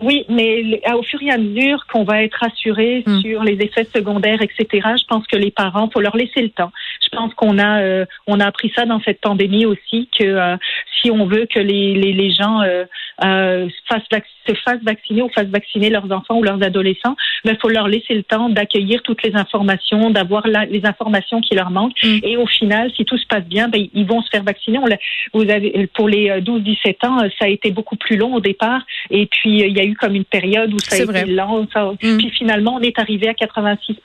Oui, 0.00 0.24
mais 0.28 0.80
au 0.94 1.02
fur 1.02 1.22
et 1.22 1.30
à 1.30 1.38
mesure 1.38 1.86
qu'on 1.86 2.04
va 2.04 2.22
être 2.22 2.42
assuré 2.42 3.02
mm. 3.06 3.20
sur 3.20 3.42
les 3.42 3.54
effets 3.54 3.84
secondaires, 3.84 4.40
etc., 4.42 4.66
je 4.72 5.04
pense 5.08 5.26
que 5.26 5.36
les 5.36 5.50
parents, 5.50 5.90
faut 5.92 6.00
leur 6.00 6.16
laisser 6.16 6.42
le 6.42 6.50
temps. 6.50 6.72
Je 7.02 7.16
pense 7.16 7.32
qu'on 7.34 7.58
a, 7.58 8.04
on 8.26 8.40
a 8.40 8.46
appris 8.46 8.70
ça 8.76 8.84
dans 8.84 9.00
cette 9.00 9.20
pandémie 9.20 9.66
aussi, 9.66 10.08
que 10.16 10.56
si 11.00 11.10
on 11.10 11.26
veut 11.26 11.46
que 11.46 11.60
les, 11.60 11.94
les, 11.94 12.12
les 12.12 12.30
gens 12.30 12.62
euh, 12.62 12.84
euh, 13.24 13.68
fassent, 13.88 14.02
se 14.46 14.54
fassent 14.64 14.82
vacciner 14.82 15.22
ou 15.22 15.28
fassent 15.28 15.48
vacciner 15.48 15.90
leurs 15.90 16.10
enfants 16.10 16.38
ou 16.38 16.42
leurs 16.42 16.62
adolescents, 16.62 17.16
il 17.44 17.50
ben, 17.50 17.58
faut 17.60 17.68
leur 17.68 17.88
laisser 17.88 18.14
le 18.14 18.22
temps 18.22 18.48
d'accueillir 18.48 19.02
toutes 19.02 19.22
les 19.22 19.34
informations, 19.34 20.10
d'avoir 20.10 20.46
les 20.46 20.84
informations 20.84 21.40
qui 21.40 21.54
leur 21.54 21.70
manquent. 21.70 22.02
Mm. 22.02 22.18
Et 22.22 22.36
au 22.36 22.46
final, 22.46 22.90
si 22.96 23.04
tout 23.04 23.18
se 23.18 23.26
passe 23.26 23.44
bien, 23.44 23.68
ben, 23.68 23.86
ils 23.92 24.06
vont 24.06 24.22
se 24.22 24.28
faire 24.30 24.42
vacciner. 24.42 24.78
On 24.78 24.88
vous 25.38 25.50
avez, 25.50 25.88
pour 25.94 26.08
les 26.08 26.30
12-17 26.40 26.94
euh, 27.04 27.08
ans, 27.08 27.18
ça 27.38 27.46
a 27.46 27.48
été 27.48 27.70
beaucoup 27.70 27.96
plus 27.96 28.16
long 28.16 28.34
au 28.34 28.40
départ. 28.40 28.82
Et 29.10 29.26
puis, 29.26 29.60
il 29.60 29.76
y 29.76 29.80
a 29.80 29.84
eu 29.84 29.87
comme 29.94 30.14
une 30.14 30.24
période 30.24 30.72
où 30.72 30.78
ça 30.78 30.96
a 30.96 31.20
été 31.20 31.30
long. 31.30 31.66
Mm. 32.02 32.18
Puis 32.18 32.30
finalement, 32.30 32.76
on 32.76 32.80
est 32.80 32.98
arrivé 32.98 33.28
à 33.28 33.34
86 33.34 33.96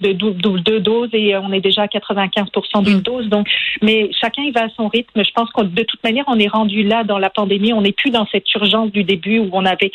de, 0.00 0.12
de, 0.12 0.78
doses 0.78 1.10
et 1.12 1.36
on 1.36 1.52
est 1.52 1.60
déjà 1.60 1.82
à 1.82 1.88
95 1.88 2.46
d'une 2.82 2.96
mm. 2.96 3.00
dose. 3.00 3.28
Donc, 3.28 3.48
mais 3.82 4.10
chacun, 4.18 4.42
il 4.42 4.52
va 4.52 4.64
à 4.64 4.68
son 4.76 4.88
rythme. 4.88 5.24
Je 5.24 5.30
pense 5.32 5.50
que 5.52 5.62
de 5.62 5.82
toute 5.82 6.02
manière, 6.02 6.24
on 6.28 6.38
est 6.38 6.48
rendu 6.48 6.82
là 6.82 7.04
dans 7.04 7.18
la 7.18 7.30
pandémie. 7.30 7.72
On 7.72 7.82
n'est 7.82 7.92
plus 7.92 8.10
dans 8.10 8.26
cette 8.30 8.52
urgence 8.54 8.90
du 8.92 9.04
début 9.04 9.38
où 9.38 9.50
on 9.52 9.64
avait 9.64 9.92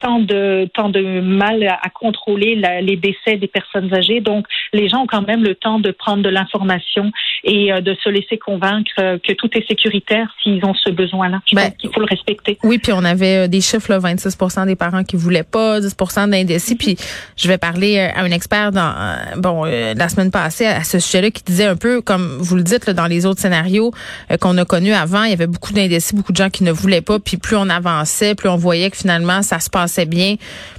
tant 0.00 0.18
de 0.18 0.68
tant 0.74 0.88
de 0.88 1.20
mal 1.20 1.62
à, 1.64 1.88
contrôler 1.90 2.54
les 2.82 2.96
décès 2.96 3.36
des 3.36 3.46
personnes 3.46 3.92
âgées. 3.94 4.20
Donc, 4.20 4.46
les 4.72 4.88
gens 4.88 5.02
ont 5.02 5.06
quand 5.06 5.26
même 5.26 5.42
le 5.42 5.54
temps 5.54 5.78
de 5.78 5.90
prendre 5.90 6.22
de 6.22 6.28
l'information 6.28 7.12
et 7.44 7.72
euh, 7.72 7.80
de 7.80 7.96
se 8.02 8.08
laisser 8.08 8.38
convaincre 8.38 8.90
euh, 8.98 9.18
que 9.18 9.32
tout 9.32 9.48
est 9.56 9.66
sécuritaire 9.66 10.26
s'ils 10.42 10.64
ont 10.64 10.74
ce 10.74 10.90
besoin-là. 10.90 11.40
Je 11.48 11.54
ben, 11.54 11.70
pense 11.70 11.76
qu'il 11.78 11.90
faut 11.92 12.00
le 12.00 12.06
respecter. 12.06 12.58
Oui, 12.62 12.78
puis 12.78 12.92
on 12.92 13.04
avait 13.04 13.44
euh, 13.44 13.48
des 13.48 13.60
chiffres, 13.60 13.90
là, 13.90 13.98
26% 13.98 14.66
des 14.66 14.76
parents 14.76 15.04
qui 15.04 15.16
voulaient 15.16 15.44
pas, 15.44 15.80
10% 15.80 16.30
d'indécis. 16.30 16.74
Mm-hmm. 16.74 16.78
Puis 16.78 16.96
je 17.36 17.48
vais 17.48 17.58
parler 17.58 17.98
à 17.98 18.20
un 18.20 18.30
expert 18.30 18.72
dans 18.72 18.94
bon 19.36 19.64
la 19.64 20.08
semaine 20.08 20.30
passée 20.30 20.66
à 20.66 20.82
ce 20.82 20.98
sujet-là 20.98 21.30
qui 21.30 21.42
disait 21.44 21.66
un 21.66 21.76
peu 21.76 22.00
comme 22.00 22.38
vous 22.40 22.56
le 22.56 22.62
dites 22.62 22.86
là, 22.86 22.92
dans 22.92 23.06
les 23.06 23.26
autres 23.26 23.40
scénarios 23.40 23.92
qu'on 24.40 24.56
a 24.58 24.64
connus 24.64 24.92
avant, 24.92 25.24
il 25.24 25.30
y 25.30 25.32
avait 25.32 25.46
beaucoup 25.46 25.72
d'indécis, 25.72 26.14
beaucoup 26.14 26.32
de 26.32 26.36
gens 26.36 26.50
qui 26.50 26.64
ne 26.64 26.72
voulaient 26.72 27.00
pas. 27.00 27.18
Puis 27.18 27.36
plus 27.36 27.56
on 27.56 27.68
avançait, 27.68 28.34
plus 28.34 28.48
on 28.48 28.56
voyait 28.56 28.90
que 28.90 28.96
finalement 28.96 29.42
ça 29.42 29.60
se 29.60 29.70
passait 29.70 30.06
bien, 30.06 30.36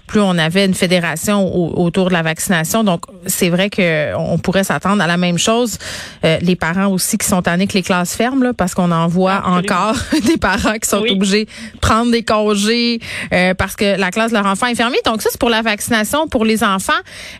plus 0.07 0.21
on 0.21 0.37
avait 0.37 0.65
une 0.65 0.73
fédération 0.73 1.53
autour 1.77 2.07
de 2.07 2.13
la 2.13 2.21
vaccination. 2.21 2.83
Donc 2.83 3.03
c'est 3.25 3.49
vrai 3.49 3.69
que 3.69 4.15
on 4.15 4.37
pourrait 4.37 4.63
s'attendre 4.63 5.03
à 5.03 5.07
la 5.07 5.17
même 5.17 5.37
chose. 5.37 5.77
Euh, 6.23 6.37
les 6.41 6.55
parents 6.55 6.87
aussi 6.87 7.17
qui 7.17 7.27
sont 7.27 7.41
tannés 7.41 7.67
que 7.67 7.73
les 7.73 7.83
classes 7.83 8.15
ferment, 8.15 8.43
là, 8.43 8.53
parce 8.53 8.73
qu'on 8.73 8.91
en 8.91 9.07
voit 9.07 9.43
encore 9.45 9.95
des 10.25 10.37
parents 10.37 10.77
qui 10.81 10.89
sont 10.89 11.03
obligés 11.09 11.45
de 11.45 11.79
prendre 11.79 12.11
des 12.11 12.23
congés 12.23 12.99
euh, 13.33 13.53
parce 13.53 13.75
que 13.75 13.99
la 13.99 14.09
classe 14.11 14.31
de 14.31 14.37
leur 14.37 14.45
enfant 14.45 14.67
est 14.67 14.75
fermée. 14.75 14.99
Donc 15.05 15.21
ça 15.21 15.29
c'est 15.31 15.39
pour 15.39 15.49
la 15.49 15.61
vaccination 15.61 16.27
pour 16.27 16.45
les 16.45 16.63
enfants. 16.63 16.93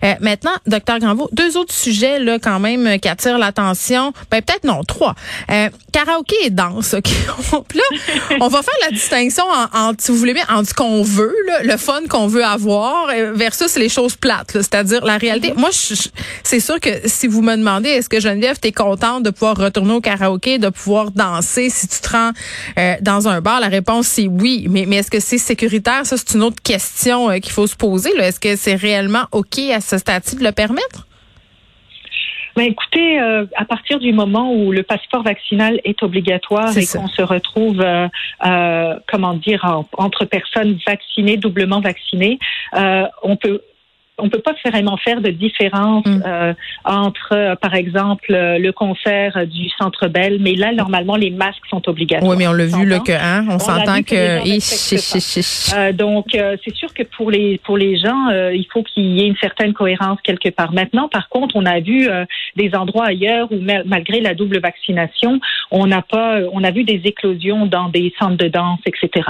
Euh, 0.04 0.14
maintenant, 0.20 0.52
docteur 0.68 1.00
Granvaux, 1.00 1.30
deux 1.32 1.58
autres 1.58 1.74
sujets 1.74 2.20
là 2.20 2.38
quand 2.40 2.60
même 2.60 3.00
qui 3.00 3.08
attirent 3.08 3.40
l'attention. 3.40 4.14
Ben 4.30 4.42
peut-être 4.42 4.66
non, 4.66 4.84
trois. 4.84 5.16
karaoké 5.94 6.36
et 6.44 6.50
danse. 6.50 6.94
OK? 6.94 7.08
là, 7.76 7.82
on 8.42 8.50
va 8.50 8.62
faire 8.62 8.74
la 8.86 8.92
distinction 8.92 9.46
entre, 9.74 10.04
si 10.04 10.12
vous 10.12 10.18
voulez 10.18 10.34
bien, 10.34 10.46
entre 10.50 10.70
ce 10.70 10.74
qu'on 10.74 11.02
veut, 11.04 11.34
le 11.64 11.78
fun 11.78 12.02
qu'on 12.10 12.28
veut 12.28 12.44
avoir, 12.44 12.57
euh, 12.66 13.34
versus 13.34 13.76
les 13.76 13.90
choses 13.90 14.16
plates. 14.16 14.52
C'est-à-dire 14.54 15.06
la 15.06 15.18
réalité. 15.18 15.54
Moi, 15.56 15.70
c'est 16.44 16.60
sûr 16.60 16.80
que 16.80 16.90
si 17.06 17.28
vous 17.28 17.42
me 17.42 17.56
demandez, 17.56 17.90
est-ce 17.90 18.10
que 18.10 18.20
Geneviève, 18.20 18.60
t'es 18.60 18.72
contente 18.72 19.24
de 19.24 19.30
pouvoir 19.30 19.58
retourner 19.58 19.94
au 19.94 20.02
karaoké, 20.02 20.58
de 20.58 20.70
pouvoir 20.70 21.12
danser 21.12 21.70
si 21.70 21.88
tu 21.88 22.00
te 22.00 22.10
rends 22.10 22.32
euh, 22.78 22.96
dans 23.02 23.28
un 23.28 23.42
bar, 23.42 23.60
la 23.60 23.68
réponse 23.68 24.08
c'est 24.08 24.28
oui. 24.28 24.68
Mais, 24.70 24.86
mais 24.88 24.98
est-ce 24.98 25.12
que 25.12 25.20
c'est 25.20 25.38
sécuritaire? 25.38 26.06
Ça, 26.06 26.18
c'est 26.18 26.34
une 26.34 26.44
autre 26.44 26.62
question 26.62 27.30
euh, 27.30 27.40
qu'il 27.40 27.52
faut 27.52 27.68
se 27.68 27.76
poser. 27.76 28.10
Est-ce 28.18 28.40
que 28.40 28.56
c'est 28.56 28.76
réellement 28.76 29.26
OK 29.32 29.60
à 29.74 29.82
ce 29.82 29.98
statut 29.98 30.36
de 30.36 30.44
le 30.44 30.52
permettre? 30.52 31.08
Ben 32.58 32.72
écoutez, 32.72 33.22
euh, 33.22 33.46
à 33.56 33.66
partir 33.66 34.00
du 34.00 34.12
moment 34.14 34.52
où 34.52 34.72
le 34.72 34.82
passeport 34.82 35.22
vaccinal 35.22 35.80
est 35.84 36.02
obligatoire 36.02 36.76
et 36.76 36.88
qu'on 36.88 37.08
se 37.08 37.22
retrouve, 37.22 37.80
euh, 37.82 38.08
euh, 38.48 38.96
comment 39.08 39.36
dire, 39.36 39.84
entre 39.96 40.26
personnes 40.26 40.76
vaccinées, 40.88 41.38
doublement 41.38 41.82
vaccinées, 41.82 42.40
on 42.74 43.36
peut 43.36 43.62
on 44.20 44.30
peut 44.30 44.40
pas 44.40 44.54
vraiment 44.66 44.98
faire 44.98 45.22
de 45.22 45.30
différence 45.30 46.06
mm. 46.06 46.24
euh, 46.26 46.54
entre, 46.86 47.34
euh, 47.34 47.56
par 47.56 47.76
exemple, 47.76 48.34
euh, 48.34 48.58
le 48.58 48.72
concert 48.72 49.46
du 49.46 49.70
Centre 49.80 50.08
Bell, 50.08 50.38
mais 50.40 50.56
là, 50.56 50.72
normalement, 50.74 51.16
les 51.16 51.30
masques 51.30 51.66
sont 51.70 51.88
obligatoires. 51.88 52.32
Oui, 52.32 52.38
mais 52.38 52.48
on 52.48 52.54
l'a 52.54 52.66
vu, 52.66 52.86
là, 52.86 53.00
que, 53.00 53.12
hein, 53.12 53.46
on, 53.50 53.60
s'entend 53.60 54.02
que... 54.02 54.44
donc, 55.92 56.26
c'est 56.32 56.76
sûr 56.76 56.94
que 56.94 57.04
pour 57.04 57.30
les, 57.30 57.60
pour 57.64 57.78
les 57.78 57.98
gens, 57.98 58.30
il 58.52 58.66
faut 58.72 58.84
qu'il 58.84 59.06
y 59.06 59.22
ait 59.22 59.28
une 59.28 59.38
certaine 59.38 59.74
cohérence 59.74 60.20
quelque 60.24 60.50
part. 60.50 60.74
Maintenant, 60.74 61.08
par 61.10 61.30
contre, 61.30 61.56
on 61.56 61.66
a 61.66 61.80
vu 61.80 62.10
des 62.56 62.74
endroits 62.76 63.08
ailleurs 63.08 63.52
où, 63.52 63.60
malgré 63.86 64.20
la 64.20 64.34
double 64.34 64.60
vaccination, 64.60 65.40
on 65.72 65.86
n'a 65.88 66.02
pas, 66.02 66.40
on 66.52 66.64
a 66.64 66.72
vu 66.72 66.84
des 66.84 67.02
éclosions 67.06 67.66
dans 67.66 67.90
des 67.90 68.14
centres 68.20 68.38
de 68.38 68.48
danse, 68.48 68.80
etc. 68.86 69.28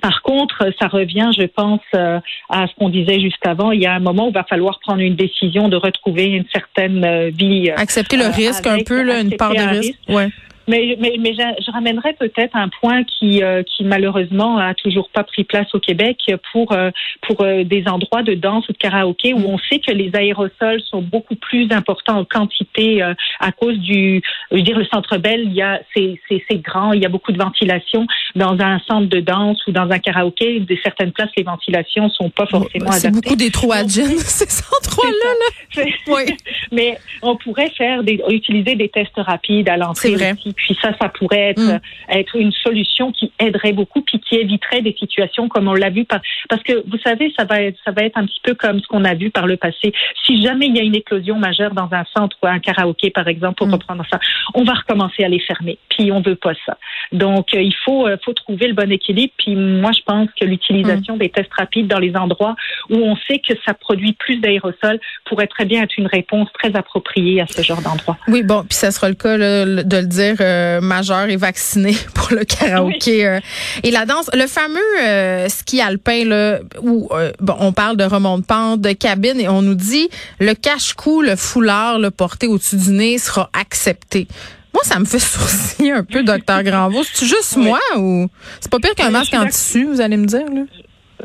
Par 0.00 0.22
contre, 0.22 0.70
ça 0.80 0.86
revient, 0.88 1.30
je 1.36 1.46
pense, 1.46 1.80
à 1.92 2.66
ce 2.66 2.74
qu'on 2.78 2.88
disait 2.88 3.20
juste 3.20 3.44
avant. 3.44 3.72
Il 3.72 3.80
y 3.80 3.86
a 3.86 3.94
un 3.94 4.00
moment 4.00 4.27
il 4.28 4.34
va 4.34 4.44
falloir 4.44 4.78
prendre 4.80 5.00
une 5.00 5.16
décision 5.16 5.68
de 5.68 5.76
retrouver 5.76 6.26
une 6.26 6.44
certaine 6.52 7.04
euh, 7.04 7.30
vie. 7.30 7.70
Euh, 7.70 7.74
Accepter 7.76 8.16
le 8.16 8.26
risque 8.26 8.66
un 8.66 8.82
peu, 8.84 9.02
là, 9.02 9.20
une 9.20 9.36
part 9.36 9.54
de 9.54 9.78
risque. 9.78 9.94
Ouais. 10.08 10.28
Mais, 10.68 10.96
mais, 11.00 11.16
mais 11.18 11.32
je, 11.32 11.70
ramènerais 11.72 12.12
peut-être 12.12 12.54
un 12.54 12.68
point 12.68 13.02
qui, 13.04 13.42
euh, 13.42 13.62
qui 13.62 13.84
malheureusement 13.84 14.58
a 14.58 14.74
toujours 14.74 15.08
pas 15.08 15.24
pris 15.24 15.44
place 15.44 15.74
au 15.74 15.80
Québec 15.80 16.18
pour 16.52 16.72
euh, 16.72 16.90
pour 17.22 17.40
euh, 17.40 17.64
des 17.64 17.88
endroits 17.88 18.22
de 18.22 18.34
danse 18.34 18.68
ou 18.68 18.72
de 18.72 18.78
karaoké 18.78 19.32
où 19.32 19.40
on 19.46 19.58
sait 19.58 19.78
que 19.78 19.90
les 19.90 20.10
aérosols 20.14 20.82
sont 20.82 21.00
beaucoup 21.00 21.36
plus 21.36 21.72
importants 21.72 22.18
en 22.18 22.24
quantité 22.24 23.02
à 23.40 23.52
cause 23.52 23.78
du, 23.78 24.22
je 24.50 24.56
veux 24.56 24.62
dire 24.62 24.78
le 24.78 24.84
Centre 24.86 25.16
Bell, 25.16 25.42
il 25.44 25.54
y 25.54 25.62
a 25.62 25.80
c'est 25.96 26.20
c'est 26.28 26.58
grand, 26.58 26.92
il 26.92 27.02
y 27.02 27.06
a 27.06 27.08
beaucoup 27.08 27.32
de 27.32 27.38
ventilation 27.38 28.06
dans 28.34 28.58
un 28.60 28.78
centre 28.80 29.08
de 29.08 29.20
danse 29.20 29.66
ou 29.66 29.72
dans 29.72 29.90
un 29.90 29.98
karaoké. 29.98 30.60
De 30.60 30.76
certaines 30.82 31.12
places, 31.12 31.30
les 31.36 31.44
ventilations 31.44 32.10
sont 32.10 32.30
pas 32.30 32.46
forcément 32.46 32.90
adaptées. 32.90 33.00
C'est 33.00 33.10
beaucoup 33.10 33.36
des 33.36 33.50
trous 33.50 33.72
à 33.72 33.86
gin, 33.86 34.18
ces 34.18 34.62
endroits-là. 34.62 35.32
Là. 35.76 35.84
Oui. 36.08 36.22
mais 36.72 36.98
on 37.22 37.36
pourrait 37.36 37.70
faire 37.70 38.02
des, 38.02 38.20
utiliser 38.28 38.74
des 38.74 38.88
tests 38.88 39.16
rapides 39.16 39.68
à 39.68 39.76
l'entrée. 39.76 40.14
Vrai. 40.14 40.34
Puis 40.34 40.78
ça, 40.80 40.92
ça 41.00 41.08
pourrait 41.08 41.50
être, 41.50 41.62
mm. 41.62 41.80
être 42.10 42.36
une 42.36 42.52
solution 42.52 43.12
qui 43.12 43.32
aiderait 43.38 43.72
beaucoup, 43.72 44.02
puis 44.02 44.20
qui 44.20 44.36
éviterait 44.36 44.82
des 44.82 44.94
situations 44.98 45.48
comme 45.48 45.68
on 45.68 45.74
l'a 45.74 45.90
vu. 45.90 46.04
Par, 46.04 46.20
parce 46.48 46.62
que 46.62 46.84
vous 46.86 46.98
savez, 46.98 47.32
ça 47.38 47.44
va 47.44 47.62
être, 47.62 47.78
ça 47.84 47.92
va 47.92 48.02
être 48.02 48.16
un 48.16 48.26
petit 48.26 48.40
peu 48.42 48.54
comme 48.54 48.80
ce 48.80 48.86
qu'on 48.86 49.04
a 49.04 49.14
vu 49.14 49.30
par 49.30 49.46
le 49.46 49.56
passé. 49.56 49.92
Si 50.24 50.42
jamais 50.42 50.66
il 50.66 50.76
y 50.76 50.80
a 50.80 50.82
une 50.82 50.96
éclosion 50.96 51.36
majeure 51.38 51.72
dans 51.72 51.88
un 51.92 52.04
centre 52.16 52.36
ou 52.42 52.46
un 52.46 52.58
karaoké, 52.58 53.10
par 53.10 53.28
exemple, 53.28 53.56
pour 53.56 53.68
mm. 53.68 53.74
reprendre 53.74 54.04
ça, 54.10 54.18
on 54.54 54.64
va 54.64 54.74
recommencer 54.74 55.24
à 55.24 55.28
les 55.28 55.40
fermer. 55.40 55.78
Puis 55.88 56.12
on 56.12 56.20
veut 56.20 56.36
pas 56.36 56.54
ça. 56.66 56.76
Donc 57.12 57.54
euh, 57.54 57.62
il 57.62 57.74
faut, 57.84 58.06
euh, 58.06 58.16
faut 58.24 58.32
trouver 58.32 58.68
le 58.68 58.74
bon 58.74 58.90
équilibre. 58.90 59.32
Puis 59.38 59.56
moi, 59.56 59.92
je 59.92 60.02
pense 60.04 60.28
que 60.38 60.44
l'utilisation 60.44 61.16
mm. 61.16 61.18
des 61.18 61.28
tests 61.30 61.52
rapides 61.56 61.88
dans 61.88 61.98
les 61.98 62.16
endroits 62.16 62.56
où 62.90 62.96
on 62.96 63.16
sait 63.28 63.38
que 63.38 63.54
ça 63.64 63.74
produit 63.74 64.12
plus 64.12 64.36
d'aérosols 64.36 65.00
pourrait 65.24 65.46
très 65.46 65.64
bien 65.64 65.82
être 65.82 65.96
une 65.98 66.06
réponse 66.06 66.48
très 66.58 66.74
appropriée 66.76 67.40
à 67.40 67.46
ce 67.46 67.62
genre 67.62 67.80
d'endroit. 67.80 68.16
Oui, 68.28 68.42
bon, 68.42 68.64
puis 68.68 68.76
ça 68.76 68.90
sera 68.90 69.08
le 69.08 69.14
cas 69.14 69.38
de 69.38 69.96
le 69.96 70.06
dire. 70.06 70.36
Euh, 70.40 70.80
majeur 70.80 71.28
est 71.28 71.36
vacciné 71.36 71.96
pour 72.14 72.28
le 72.32 72.44
karaoké 72.44 73.26
euh, 73.26 73.40
et 73.82 73.90
la 73.90 74.06
danse. 74.06 74.30
Le 74.34 74.46
fameux 74.46 74.78
euh, 75.02 75.48
ski 75.48 75.80
alpin 75.80 76.24
là, 76.24 76.58
où 76.82 77.08
bon, 77.40 77.56
on 77.60 77.72
parle 77.72 77.96
de 77.96 78.04
remonte-pente, 78.04 78.80
de 78.80 78.92
cabine 78.92 79.40
et 79.40 79.48
on 79.48 79.62
nous 79.62 79.74
dit 79.74 80.08
le 80.40 80.54
cache-cou, 80.54 81.22
le 81.22 81.36
foulard 81.36 81.98
le 81.98 82.10
porté 82.10 82.46
au-dessus 82.46 82.76
du 82.76 82.90
nez 82.90 83.18
sera 83.18 83.50
accepté. 83.52 84.26
Moi, 84.74 84.82
ça 84.84 84.98
me 84.98 85.04
fait 85.04 85.18
sourciller 85.18 85.92
un 85.92 86.04
peu, 86.04 86.22
docteur 86.22 86.62
Granvaux. 86.62 87.02
C'est 87.12 87.26
juste 87.26 87.56
moi 87.56 87.80
ou? 87.96 88.28
C'est 88.60 88.70
pas 88.70 88.78
pire 88.78 88.94
qu'un 88.94 89.10
masque 89.10 89.34
en 89.34 89.46
tissu, 89.46 89.84
vous 89.84 90.00
allez 90.00 90.16
me 90.16 90.26
dire 90.26 90.46
là? 90.52 90.62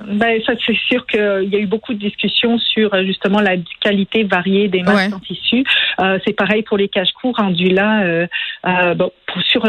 Ben, 0.02 0.42
ça, 0.46 0.54
c'est 0.66 0.76
sûr 0.76 1.06
qu'il 1.06 1.50
y 1.52 1.56
a 1.56 1.60
eu 1.60 1.66
beaucoup 1.66 1.94
de 1.94 2.00
discussions 2.00 2.58
sur 2.58 2.96
justement 3.04 3.40
la 3.40 3.56
qualité 3.80 4.24
variée 4.24 4.68
des 4.68 4.82
masques 4.82 5.14
en 5.14 5.20
tissu. 5.20 5.64
Euh, 6.00 6.20
c'est 6.26 6.34
pareil 6.34 6.64
pour 6.64 6.78
les 6.78 6.90
cache-cou 6.90 7.32
rendus 7.32 7.70
là. 7.70 8.04
Euh, 8.04 8.28
euh, 8.66 8.96
bon, 8.96 9.12
sur, 9.52 9.64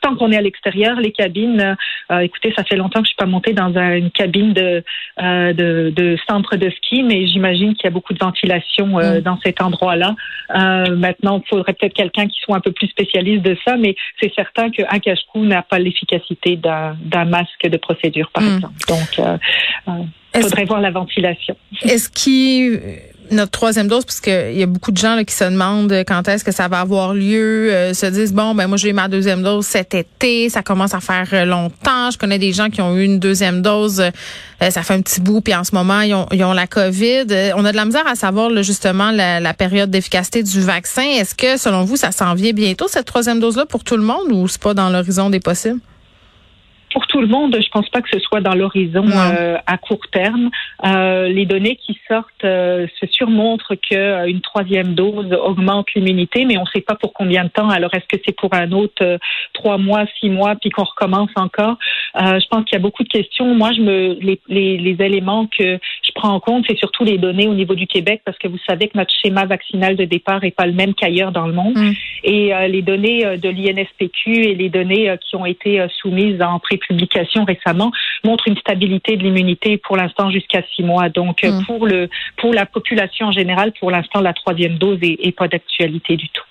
tant 0.00 0.16
qu'on 0.16 0.30
est 0.32 0.36
à 0.36 0.40
l'extérieur, 0.40 1.00
les 1.00 1.12
cabines, 1.12 1.76
euh, 2.10 2.18
écoutez, 2.18 2.52
ça 2.56 2.64
fait 2.64 2.76
longtemps 2.76 3.00
que 3.00 3.06
je 3.06 3.10
suis 3.10 3.16
pas 3.16 3.26
montée 3.26 3.52
dans 3.52 3.72
une 3.76 4.10
cabine 4.10 4.52
de, 4.52 4.84
euh, 5.22 5.52
de, 5.52 5.92
de, 5.94 6.16
centre 6.28 6.56
de 6.56 6.70
ski, 6.70 7.02
mais 7.02 7.26
j'imagine 7.26 7.74
qu'il 7.74 7.84
y 7.84 7.88
a 7.88 7.90
beaucoup 7.90 8.12
de 8.12 8.18
ventilation 8.18 8.98
euh, 8.98 9.18
mm. 9.18 9.20
dans 9.22 9.38
cet 9.42 9.60
endroit-là. 9.60 10.14
maintenant, 10.50 11.42
il 11.44 11.48
faudrait 11.48 11.72
peut-être 11.72 11.94
quelqu'un 11.94 12.26
qui 12.26 12.38
soit 12.40 12.56
un 12.56 12.60
peu 12.60 12.72
plus 12.72 12.88
spécialiste 12.88 13.42
de 13.42 13.56
ça, 13.66 13.76
mais 13.76 13.94
c'est 14.20 14.32
certain 14.34 14.70
qu'un 14.70 14.98
cache-cou 14.98 15.44
n'a 15.44 15.62
pas 15.62 15.78
l'efficacité 15.78 16.56
d'un 16.56 17.24
masque 17.24 17.66
de 17.66 17.76
procédure, 17.76 18.30
par 18.32 18.42
mm. 18.42 18.54
exemple. 18.54 18.74
Donc, 18.88 20.06
il 20.34 20.42
faudrait 20.42 20.64
voir 20.64 20.80
la 20.80 20.90
ventilation. 20.90 21.56
Est-ce 21.82 22.08
qu'il 22.08 22.80
notre 23.32 23.50
troisième 23.50 23.88
dose, 23.88 24.04
parce 24.04 24.20
qu'il 24.20 24.56
y 24.56 24.62
a 24.62 24.66
beaucoup 24.66 24.92
de 24.92 24.96
gens 24.96 25.14
là, 25.14 25.24
qui 25.24 25.34
se 25.34 25.44
demandent 25.44 25.92
quand 26.06 26.28
est-ce 26.28 26.44
que 26.44 26.52
ça 26.52 26.68
va 26.68 26.80
avoir 26.80 27.14
lieu, 27.14 27.72
euh, 27.72 27.94
se 27.94 28.06
disent 28.06 28.32
bon 28.32 28.54
ben 28.54 28.66
moi 28.66 28.76
j'ai 28.76 28.90
eu 28.90 28.92
ma 28.92 29.08
deuxième 29.08 29.42
dose 29.42 29.66
cet 29.66 29.94
été, 29.94 30.48
ça 30.48 30.62
commence 30.62 30.94
à 30.94 31.00
faire 31.00 31.28
euh, 31.32 31.44
longtemps. 31.44 32.10
Je 32.10 32.18
connais 32.18 32.38
des 32.38 32.52
gens 32.52 32.70
qui 32.70 32.80
ont 32.80 32.96
eu 32.96 33.04
une 33.04 33.18
deuxième 33.18 33.62
dose, 33.62 34.00
euh, 34.00 34.70
ça 34.70 34.82
fait 34.82 34.94
un 34.94 35.00
petit 35.00 35.20
bout, 35.20 35.40
puis 35.40 35.54
en 35.54 35.64
ce 35.64 35.74
moment 35.74 36.00
ils 36.00 36.14
ont, 36.14 36.26
ils 36.32 36.44
ont 36.44 36.52
la 36.52 36.66
COVID. 36.66 37.26
on 37.56 37.64
a 37.64 37.72
de 37.72 37.76
la 37.76 37.84
misère 37.84 38.06
à 38.06 38.14
savoir 38.14 38.50
justement 38.62 39.10
la, 39.10 39.40
la 39.40 39.54
période 39.54 39.90
d'efficacité 39.90 40.42
du 40.42 40.60
vaccin. 40.60 41.02
Est-ce 41.02 41.34
que 41.34 41.56
selon 41.56 41.84
vous 41.84 41.96
ça 41.96 42.12
s'en 42.12 42.34
vient 42.34 42.52
bientôt 42.52 42.86
cette 42.88 43.06
troisième 43.06 43.40
dose 43.40 43.56
là 43.56 43.66
pour 43.66 43.84
tout 43.84 43.96
le 43.96 44.04
monde 44.04 44.30
ou 44.30 44.46
c'est 44.48 44.60
pas 44.60 44.74
dans 44.74 44.90
l'horizon 44.90 45.30
des 45.30 45.40
possibles? 45.40 45.80
Pour 46.92 47.06
tout 47.06 47.20
le 47.20 47.26
monde, 47.26 47.56
je 47.60 47.68
pense 47.68 47.88
pas 47.88 48.02
que 48.02 48.08
ce 48.12 48.18
soit 48.18 48.40
dans 48.40 48.54
l'horizon 48.54 49.06
euh, 49.08 49.56
à 49.66 49.78
court 49.78 50.06
terme. 50.12 50.50
Euh, 50.84 51.28
les 51.28 51.46
données 51.46 51.76
qui 51.76 51.98
sortent 52.08 52.44
euh, 52.44 52.86
se 53.00 53.06
surmontrent 53.06 53.74
que 53.74 54.28
une 54.28 54.40
troisième 54.40 54.94
dose 54.94 55.32
augmente 55.32 55.86
l'immunité, 55.94 56.44
mais 56.44 56.58
on 56.58 56.62
ne 56.62 56.66
sait 56.74 56.80
pas 56.80 56.94
pour 56.94 57.12
combien 57.12 57.44
de 57.44 57.48
temps. 57.48 57.68
Alors 57.68 57.94
est-ce 57.94 58.06
que 58.06 58.22
c'est 58.24 58.36
pour 58.36 58.52
un 58.54 58.72
autre 58.72 59.18
trois 59.54 59.78
mois, 59.78 60.04
six 60.20 60.28
mois, 60.28 60.54
puis 60.56 60.70
qu'on 60.70 60.84
recommence 60.84 61.30
encore? 61.36 61.76
Je 62.14 62.46
pense 62.48 62.64
qu'il 62.64 62.74
y 62.74 62.76
a 62.76 62.82
beaucoup 62.82 63.04
de 63.04 63.08
questions. 63.08 63.54
Moi, 63.54 63.70
je 63.74 63.80
me 63.80 64.18
les, 64.20 64.40
les, 64.48 64.76
les 64.76 65.04
éléments 65.04 65.46
que 65.46 65.78
je 66.02 66.12
prends 66.14 66.34
en 66.34 66.40
compte, 66.40 66.64
c'est 66.68 66.78
surtout 66.78 67.04
les 67.04 67.18
données 67.18 67.48
au 67.48 67.54
niveau 67.54 67.74
du 67.74 67.86
Québec, 67.86 68.20
parce 68.24 68.36
que 68.38 68.48
vous 68.48 68.58
savez 68.68 68.88
que 68.88 68.98
notre 68.98 69.14
schéma 69.14 69.46
vaccinal 69.46 69.96
de 69.96 70.04
départ 70.04 70.44
est 70.44 70.50
pas 70.50 70.66
le 70.66 70.72
même 70.72 70.94
qu'ailleurs 70.94 71.32
dans 71.32 71.46
le 71.46 71.54
monde, 71.54 71.76
mm. 71.76 71.92
et 72.24 72.52
les 72.68 72.82
données 72.82 73.38
de 73.38 73.48
l'INSPQ 73.48 74.30
et 74.30 74.54
les 74.54 74.68
données 74.68 75.14
qui 75.22 75.36
ont 75.36 75.46
été 75.46 75.84
soumises 76.00 76.42
en 76.42 76.58
pré 76.58 76.76
publication 76.86 77.44
récemment 77.44 77.92
montre 78.24 78.48
une 78.48 78.56
stabilité 78.56 79.16
de 79.16 79.22
l'immunité 79.22 79.78
pour 79.78 79.96
l'instant 79.96 80.30
jusqu'à 80.30 80.62
six 80.74 80.82
mois. 80.82 81.08
Donc 81.08 81.44
euh, 81.44 81.50
mm. 81.50 81.64
pour 81.66 81.86
le 81.86 82.08
pour 82.36 82.52
la 82.52 82.66
population 82.66 83.26
en 83.26 83.32
général, 83.32 83.72
pour 83.78 83.90
l'instant 83.90 84.20
la 84.20 84.32
troisième 84.32 84.78
dose 84.78 84.98
est, 85.02 85.36
pas 85.36 85.48
d'actualité 85.48 86.16
du 86.16 86.28
tout. 86.28 86.44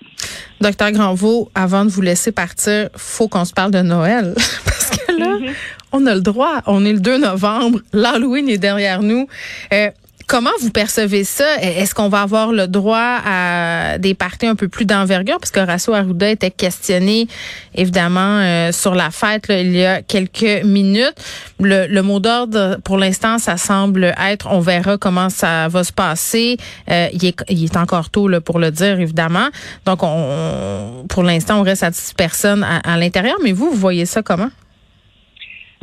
Docteur 0.59 0.91
Granvaux, 0.91 1.49
avant 1.55 1.85
de 1.85 1.89
vous 1.89 2.01
laisser 2.01 2.31
partir, 2.31 2.89
faut 2.95 3.27
qu'on 3.27 3.45
se 3.45 3.53
parle 3.53 3.71
de 3.71 3.81
Noël 3.81 4.33
parce 4.65 4.89
que 4.89 5.19
là, 5.19 5.37
mm-hmm. 5.37 5.55
on 5.91 6.05
a 6.05 6.15
le 6.15 6.21
droit. 6.21 6.61
On 6.67 6.85
est 6.85 6.93
le 6.93 6.99
2 6.99 7.19
novembre, 7.19 7.79
l'Halloween 7.93 8.49
est 8.49 8.57
derrière 8.57 9.01
nous. 9.01 9.27
Euh, 9.73 9.89
Comment 10.27 10.51
vous 10.61 10.71
percevez 10.71 11.23
ça? 11.23 11.57
Est-ce 11.61 11.95
qu'on 11.95 12.09
va 12.09 12.21
avoir 12.21 12.51
le 12.51 12.67
droit 12.67 13.19
à 13.25 13.97
des 13.97 14.13
parties 14.13 14.47
un 14.47 14.55
peu 14.55 14.67
plus 14.67 14.85
d'envergure? 14.85 15.37
Parce 15.39 15.51
que 15.51 15.59
Rasso 15.59 15.93
Arruda 15.93 16.29
était 16.29 16.51
questionné, 16.51 17.27
évidemment, 17.75 18.39
euh, 18.39 18.71
sur 18.71 18.95
la 18.95 19.11
fête 19.11 19.45
il 19.49 19.75
y 19.75 19.85
a 19.85 20.01
quelques 20.01 20.63
minutes. 20.63 21.15
Le, 21.59 22.01
mot 22.01 22.19
d'ordre, 22.19 22.77
pour 22.83 22.97
l'instant, 22.97 23.37
ça 23.37 23.57
semble 23.57 24.13
être, 24.19 24.47
on 24.49 24.59
verra 24.59 24.97
comment 24.97 25.29
ça 25.29 25.67
va 25.67 25.83
se 25.83 25.93
passer. 25.93 26.57
Euh, 26.89 27.07
il, 27.13 27.25
est, 27.25 27.43
est, 27.47 27.77
encore 27.77 28.09
tôt 28.09 28.29
pour 28.43 28.59
le 28.59 28.71
dire, 28.71 28.99
évidemment. 28.99 29.49
Donc, 29.85 29.99
on, 30.03 31.05
pour 31.09 31.23
l'instant, 31.23 31.59
on 31.59 31.63
reste 31.63 31.83
à 31.83 31.91
10 31.91 32.13
personnes 32.15 32.63
à 32.63 32.97
l'intérieur. 32.97 33.37
Mais 33.43 33.51
vous, 33.51 33.69
vous 33.69 33.77
voyez 33.77 34.05
ça 34.05 34.21
comment? 34.21 34.49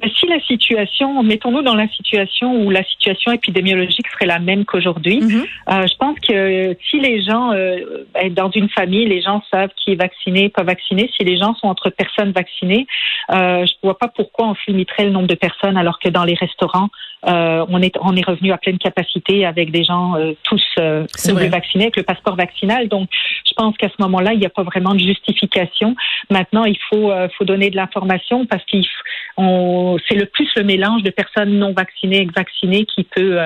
Si 0.06 0.26
la 0.26 0.40
situation, 0.40 1.22
mettons-nous 1.22 1.62
dans 1.62 1.74
la 1.74 1.88
situation 1.88 2.54
où 2.64 2.70
la 2.70 2.84
situation 2.84 3.32
épidémiologique 3.32 4.06
serait 4.08 4.26
la 4.26 4.38
même 4.38 4.64
qu'aujourd'hui, 4.64 5.20
mhm. 5.20 5.44
euh, 5.70 5.86
je 5.86 5.96
pense 5.96 6.18
que 6.20 6.76
si 6.88 7.00
les 7.00 7.22
gens, 7.22 7.52
euh, 7.52 8.04
ben, 8.14 8.32
dans 8.32 8.50
une 8.50 8.68
famille, 8.68 9.06
les 9.06 9.22
gens 9.22 9.42
savent 9.52 9.70
qui 9.76 9.92
est 9.92 9.96
vacciné, 9.96 10.48
pas 10.50 10.62
vacciné, 10.62 11.10
si 11.16 11.24
les 11.24 11.36
gens 11.36 11.54
sont 11.54 11.66
entre 11.66 11.90
personnes 11.90 12.30
vaccinées, 12.30 12.86
euh, 13.30 13.66
je 13.66 13.72
ne 13.72 13.88
vois 13.88 13.98
pas 13.98 14.08
pourquoi 14.08 14.48
on 14.48 14.54
se 14.54 14.60
limiterait 14.68 15.04
le 15.04 15.10
nombre 15.10 15.26
de 15.26 15.34
personnes 15.34 15.76
alors 15.76 15.98
que 15.98 16.08
dans 16.08 16.24
les 16.24 16.34
restaurants, 16.34 16.88
euh, 17.26 17.66
on 17.68 17.82
est 17.82 17.96
on 18.00 18.14
est 18.14 18.25
revenu 18.25 18.52
à 18.52 18.58
pleine 18.58 18.78
capacité 18.78 19.44
avec 19.44 19.72
des 19.72 19.82
gens 19.82 20.14
euh, 20.16 20.34
tous 20.44 20.62
euh, 20.78 21.04
vaccinés 21.50 21.84
avec 21.84 21.96
le 21.96 22.04
passeport 22.04 22.37
vaccinal. 22.37 22.88
Donc, 22.88 23.08
je 23.44 23.52
pense 23.54 23.76
qu'à 23.76 23.88
ce 23.88 24.00
moment-là, 24.00 24.34
il 24.34 24.38
n'y 24.38 24.46
a 24.46 24.50
pas 24.50 24.62
vraiment 24.62 24.94
de 24.94 25.00
justification. 25.00 25.96
Maintenant, 26.30 26.64
il 26.64 26.78
faut 26.88 27.10
euh, 27.10 27.28
faut 27.37 27.44
donner 27.44 27.70
de 27.70 27.76
l'information 27.76 28.46
parce 28.46 28.64
qu'il 28.64 28.84
c'est 30.08 30.16
le 30.16 30.26
plus 30.26 30.48
le 30.56 30.64
mélange 30.64 31.02
de 31.04 31.10
personnes 31.10 31.58
non 31.58 31.72
vaccinées 31.72 32.22
et 32.22 32.28
vaccinées 32.34 32.84
qui 32.87 33.04
peut 33.04 33.38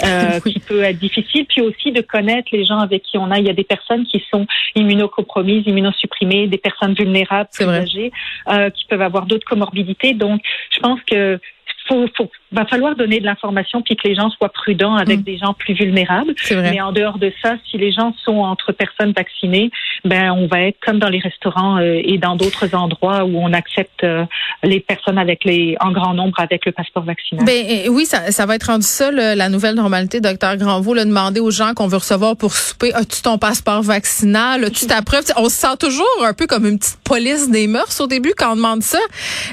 qui 0.44 0.58
peut 0.60 0.82
être 0.82 0.98
difficile. 0.98 1.46
Puis 1.46 1.60
aussi 1.60 1.92
de 1.92 2.00
connaître 2.02 2.48
les 2.52 2.64
gens 2.64 2.78
avec 2.78 3.02
qui 3.02 3.18
on 3.18 3.30
a. 3.30 3.38
Il 3.38 3.46
y 3.46 3.50
a 3.50 3.54
des 3.54 3.64
personnes 3.64 4.04
qui 4.04 4.22
sont 4.30 4.46
immunocompromises, 4.74 5.64
immunosupprimées, 5.66 6.46
des 6.46 6.58
personnes 6.58 6.94
vulnérables, 6.94 7.48
plus 7.52 7.66
âgées, 7.66 8.12
qui 8.74 8.84
peuvent 8.86 9.02
avoir 9.02 9.26
d'autres 9.26 9.46
comorbidités. 9.46 10.14
Donc, 10.14 10.40
je 10.70 10.80
pense 10.80 11.00
que 11.02 11.38
faut, 11.86 12.06
faut 12.16 12.30
va 12.54 12.64
falloir 12.66 12.94
donner 12.96 13.20
de 13.20 13.24
l'information 13.24 13.82
puis 13.82 13.96
que 13.96 14.06
les 14.06 14.14
gens 14.14 14.30
soient 14.30 14.48
prudents 14.48 14.96
avec 14.96 15.20
mm. 15.20 15.22
des 15.22 15.38
gens 15.38 15.54
plus 15.54 15.74
vulnérables. 15.74 16.34
Mais 16.50 16.80
en 16.80 16.92
dehors 16.92 17.18
de 17.18 17.32
ça, 17.42 17.56
si 17.70 17.78
les 17.78 17.92
gens 17.92 18.14
sont 18.24 18.38
entre 18.38 18.72
personnes 18.72 19.12
vaccinées, 19.12 19.70
ben 20.04 20.30
on 20.32 20.46
va 20.46 20.62
être 20.62 20.78
comme 20.84 20.98
dans 20.98 21.08
les 21.08 21.18
restaurants 21.18 21.78
euh, 21.78 22.00
et 22.04 22.18
dans 22.18 22.36
d'autres 22.36 22.74
endroits 22.74 23.24
où 23.24 23.38
on 23.38 23.52
accepte 23.52 24.04
euh, 24.04 24.24
les 24.62 24.80
personnes 24.80 25.18
avec 25.18 25.44
les 25.44 25.76
en 25.80 25.92
grand 25.92 26.14
nombre 26.14 26.38
avec 26.38 26.64
le 26.66 26.72
passeport 26.72 27.04
vaccinal. 27.04 27.44
Ben 27.44 27.88
oui, 27.88 28.06
ça, 28.06 28.30
ça 28.30 28.46
va 28.46 28.56
être 28.56 28.64
rendu 28.64 28.86
ça 28.86 29.10
la 29.10 29.48
nouvelle 29.48 29.74
normalité, 29.74 30.20
docteur 30.20 30.56
Granvaux, 30.56 30.94
le 30.94 31.04
demander 31.04 31.40
aux 31.40 31.50
gens 31.50 31.74
qu'on 31.74 31.86
veut 31.86 31.98
recevoir 31.98 32.36
pour 32.36 32.54
souper, 32.54 32.92
as-tu 32.94 33.22
ton 33.22 33.38
passeport 33.38 33.82
vaccinal, 33.82 34.64
as-tu 34.64 34.86
ta 34.86 35.02
preuve, 35.02 35.24
on 35.36 35.48
se 35.48 35.56
sent 35.56 35.76
toujours 35.78 36.24
un 36.24 36.32
peu 36.32 36.46
comme 36.46 36.66
une 36.66 36.78
petite 36.78 37.00
police 37.04 37.50
des 37.50 37.66
mœurs 37.66 38.00
au 38.00 38.06
début 38.06 38.32
quand 38.36 38.52
on 38.52 38.56
demande 38.56 38.82
ça, 38.82 38.98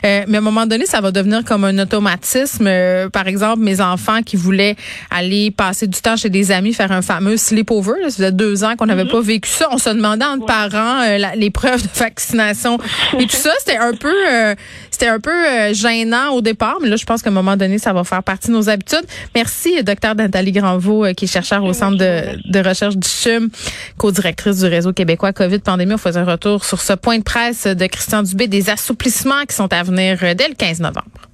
euh, 0.06 0.24
mais 0.28 0.38
à 0.38 0.40
un 0.40 0.44
moment 0.44 0.66
donné, 0.66 0.86
ça 0.86 1.02
va 1.02 1.12
devenir 1.12 1.44
comme 1.44 1.64
un 1.64 1.78
automatisme. 1.80 2.68
Par 3.12 3.28
exemple, 3.28 3.62
mes 3.62 3.82
enfants 3.82 4.22
qui 4.24 4.36
voulaient 4.36 4.76
aller 5.10 5.52
passer 5.52 5.88
du 5.88 6.00
temps 6.00 6.16
chez 6.16 6.30
des 6.30 6.52
amis, 6.52 6.74
faire 6.74 6.92
un 6.92 7.02
fameux 7.02 7.38
sleepover, 7.38 7.94
là, 8.02 8.10
ça 8.10 8.18
faisait 8.18 8.32
deux 8.32 8.64
ans 8.64 8.76
qu'on 8.76 8.86
n'avait 8.86 9.04
mm-hmm. 9.04 9.12
pas 9.12 9.22
vécu 9.22 9.50
ça, 9.50 9.68
on 9.72 9.78
se 9.78 9.90
demandait 9.90 10.26
entre 10.26 10.46
parents 10.46 11.02
les 11.36 11.50
preuves 11.50 11.84
de 11.84 12.00
vaccination 12.00 12.78
et 13.20 13.28
tout 13.28 13.36
ça, 13.36 13.52
c'était 13.60 13.78
un 13.78 13.94
peu, 13.94 14.14
euh, 14.30 14.56
c'était 14.90 15.08
un 15.08 15.20
peu 15.20 15.32
euh, 15.32 15.74
gênant 15.74 16.32
au 16.32 16.42
départ, 16.42 16.78
mais 16.82 16.90
là, 16.90 16.96
je 16.96 17.06
pense 17.06 17.22
qu'à 17.22 17.30
un 17.30 17.34
moment 17.34 17.58
donné, 17.58 17.78
ça 17.78 17.94
va 17.94 18.04
faire 18.04 18.24
partie 18.24 18.48
de 18.48 18.54
nos 18.54 18.70
habitudes. 18.70 19.06
Merci, 19.36 19.84
docteur 19.84 20.16
Nathalie 20.16 20.52
Granvaux, 20.52 21.06
euh, 21.06 21.14
qui 21.14 21.26
est 21.26 21.28
chercheur 21.28 21.64
au 21.64 21.74
Centre 21.74 21.98
de, 21.98 22.68
recherche 22.68 22.96
du 22.96 23.08
CHUM, 23.08 23.50
co-directrice 23.98 24.60
du 24.60 24.66
réseau 24.66 24.94
québécois 24.94 25.34
COVID-Pandémie. 25.34 25.94
On 25.94 25.98
faisait 25.98 26.20
un 26.20 26.26
retour 26.26 26.66
sur 26.66 26.82
ce 26.82 26.94
point 26.94 27.18
de 27.18 27.24
presse 27.24 27.66
de 27.66 27.86
Christian 27.88 28.24
Dubé 28.24 28.48
des 28.48 28.70
assouplissements 28.70 29.44
qui 29.48 29.56
sont 29.56 29.72
à 29.74 29.84
venir 29.84 30.20
dès 30.36 30.48
le 30.48 30.56
15 30.56 30.80
novembre. 30.80 31.31